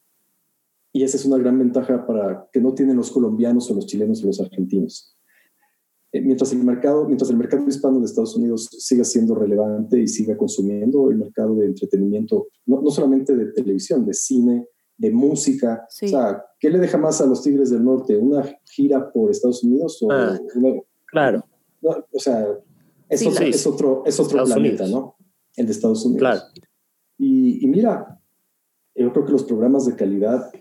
[0.92, 4.24] y esa es una gran ventaja para que no tienen los colombianos o los chilenos
[4.24, 5.16] o los argentinos.
[6.12, 10.08] Eh, mientras, el mercado, mientras el mercado hispano de Estados Unidos siga siendo relevante y
[10.08, 14.68] siga consumiendo el mercado de entretenimiento, no, no solamente de televisión, de cine,
[15.00, 15.88] de música.
[15.88, 18.18] O sea, ¿qué le deja más a los Tigres del Norte?
[18.18, 19.98] ¿Una gira por Estados Unidos?
[20.04, 20.38] O ah,
[21.08, 21.46] claro.
[21.82, 22.46] o sea,
[23.08, 25.16] eso, es otro, es otro planeta, ¿no?
[25.56, 26.20] El de Estados Unidos.
[26.20, 26.42] Claro.
[27.18, 28.22] Y, y mira,
[28.94, 30.52] yo creo que los programas de calidad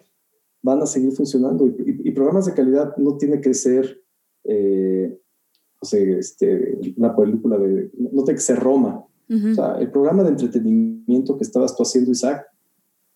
[0.62, 4.02] van a seguir funcionando y, programas de calidad no tiene que ser,
[4.44, 5.20] eh,
[5.80, 9.04] o sea, este, una película de, no tiene que ser Roma.
[9.30, 12.46] O sea, el programa de entretenimiento que estabas tú haciendo, Isaac,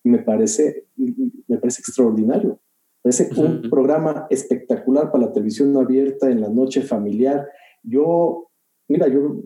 [0.03, 2.59] me parece, me parece extraordinario.
[3.01, 7.47] Parece un programa espectacular para la televisión abierta en la noche familiar.
[7.83, 8.49] Yo,
[8.87, 9.41] mira, yo,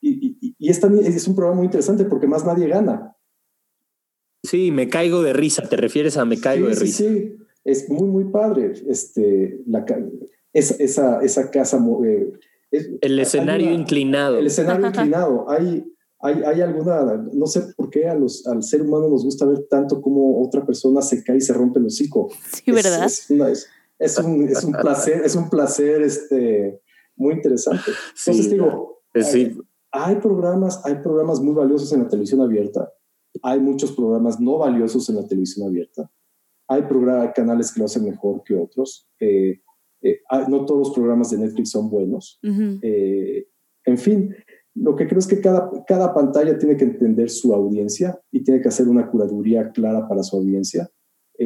[0.00, 3.16] y, y, es, es un programa muy interesante porque más nadie gana.
[4.42, 7.04] Sí, me caigo de risa, te refieres a me caigo de risa.
[7.04, 8.72] Sí, es muy, muy padre.
[8.88, 9.84] Este, la,
[10.52, 11.78] esa, esa, casa.
[12.04, 12.32] Eh,
[13.02, 14.38] el escenario inclinado.
[14.38, 15.50] El escenario inclinado.
[15.50, 15.84] Hay,
[16.22, 19.66] hay, hay, alguna, no sé por qué a los, al ser humano nos gusta ver
[19.70, 22.30] tanto como otra persona se cae y se rompe el hocico.
[22.52, 23.06] Sí, ¿verdad?
[23.06, 23.30] Es,
[23.98, 26.80] es, un, es un, placer, es un placer este,
[27.16, 27.90] muy interesante.
[28.18, 29.56] Entonces digo, hay,
[29.92, 32.92] hay, programas, hay programas muy valiosos en la televisión abierta
[33.42, 36.10] hay muchos programas no valiosos en la televisión abierta.
[36.68, 36.84] Hay
[37.34, 39.08] canales que lo hacen mejor que otros.
[39.18, 39.60] Eh,
[40.02, 42.38] eh, no todos los programas de Netflix son buenos.
[42.82, 43.48] Eh,
[43.84, 44.34] en fin,
[44.80, 48.62] lo que creo es que cada, cada pantalla tiene que entender su audiencia y tiene
[48.62, 50.90] que hacer una curaduría clara para su audiencia.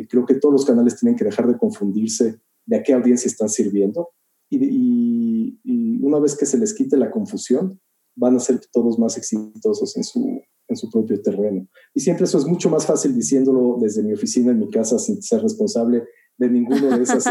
[0.09, 3.49] creo que todos los canales tienen que dejar de confundirse de a qué audiencia están
[3.49, 4.11] sirviendo.
[4.51, 5.59] y,
[6.01, 7.81] una vez que se les quite la confusión,
[8.15, 11.67] van a ser todos más exitosos en su, en su propio terreno.
[11.95, 15.23] Y siempre eso es mucho más fácil diciéndolo desde mi oficina en mi casa sin
[15.23, 16.05] ser responsable
[16.37, 17.25] de ninguno de, esas,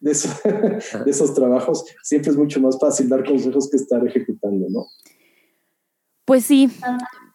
[0.00, 0.10] de,
[1.10, 1.84] esos, trabajos.
[2.02, 4.86] Siempre es mucho más fácil dar consejos que estar ejecutando, ¿no?
[6.30, 6.70] Pues sí.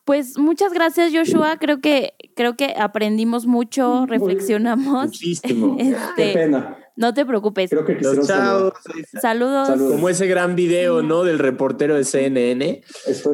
[0.06, 1.58] Pues muchas gracias, Joshua.
[1.60, 5.08] Creo que, creo que aprendimos mucho, reflexionamos.
[5.08, 5.76] Muchísimo.
[5.80, 6.78] Este, Qué pena.
[6.96, 7.72] No te preocupes.
[7.72, 8.00] Creo que
[9.20, 9.68] Saludos.
[9.68, 11.26] Como ese gran video, ¿no?
[11.26, 12.84] Del reportero de CNN.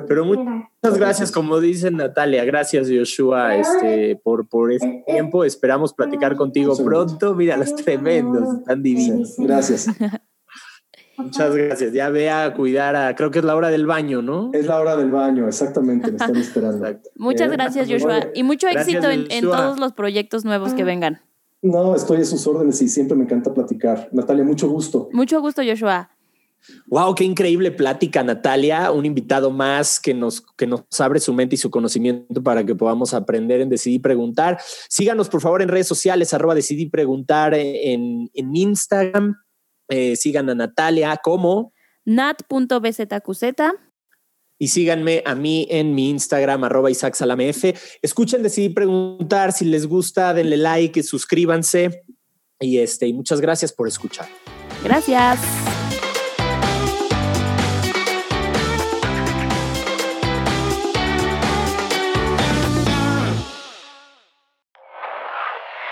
[0.07, 2.43] Pero muchas gracias, como dice Natalia.
[2.43, 5.43] Gracias, Joshua, este, por, por este tiempo.
[5.43, 7.36] Esperamos platicar contigo pronto.
[7.36, 9.36] Mira, los tremendos, están divinos.
[9.38, 9.86] Gracias.
[11.24, 11.93] Muchas gracias.
[11.93, 14.51] Ya ve a cuidar a, creo que es la hora del baño, ¿no?
[14.53, 16.86] Es la hora del baño, exactamente, me están esperando.
[17.15, 18.28] Muchas eh, gracias, Joshua.
[18.34, 21.22] Y mucho éxito en, todos los proyectos nuevos que vengan.
[21.61, 24.09] No, estoy a sus órdenes y siempre me encanta platicar.
[24.11, 25.09] Natalia, mucho gusto.
[25.13, 26.09] Mucho gusto, Joshua.
[26.88, 28.91] Wow, qué increíble plática, Natalia.
[28.91, 32.76] Un invitado más que nos, que nos abre su mente y su conocimiento para que
[32.76, 34.59] podamos aprender en Decidir Preguntar.
[34.89, 39.36] Síganos, por favor, en redes sociales, arroba Decidir Preguntar en, en Instagram.
[39.92, 41.74] Eh, sigan a Natalia como
[42.06, 43.44] nat.bzqz.
[44.58, 47.18] Y síganme a mí en mi Instagram, arroba Isaac
[48.02, 52.04] Escuchen, decidí preguntar si les gusta, denle like, suscríbanse.
[52.60, 54.28] Y, este, y muchas gracias por escuchar.
[54.84, 55.39] Gracias.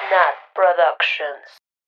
[0.10, 1.59] Nat Productions.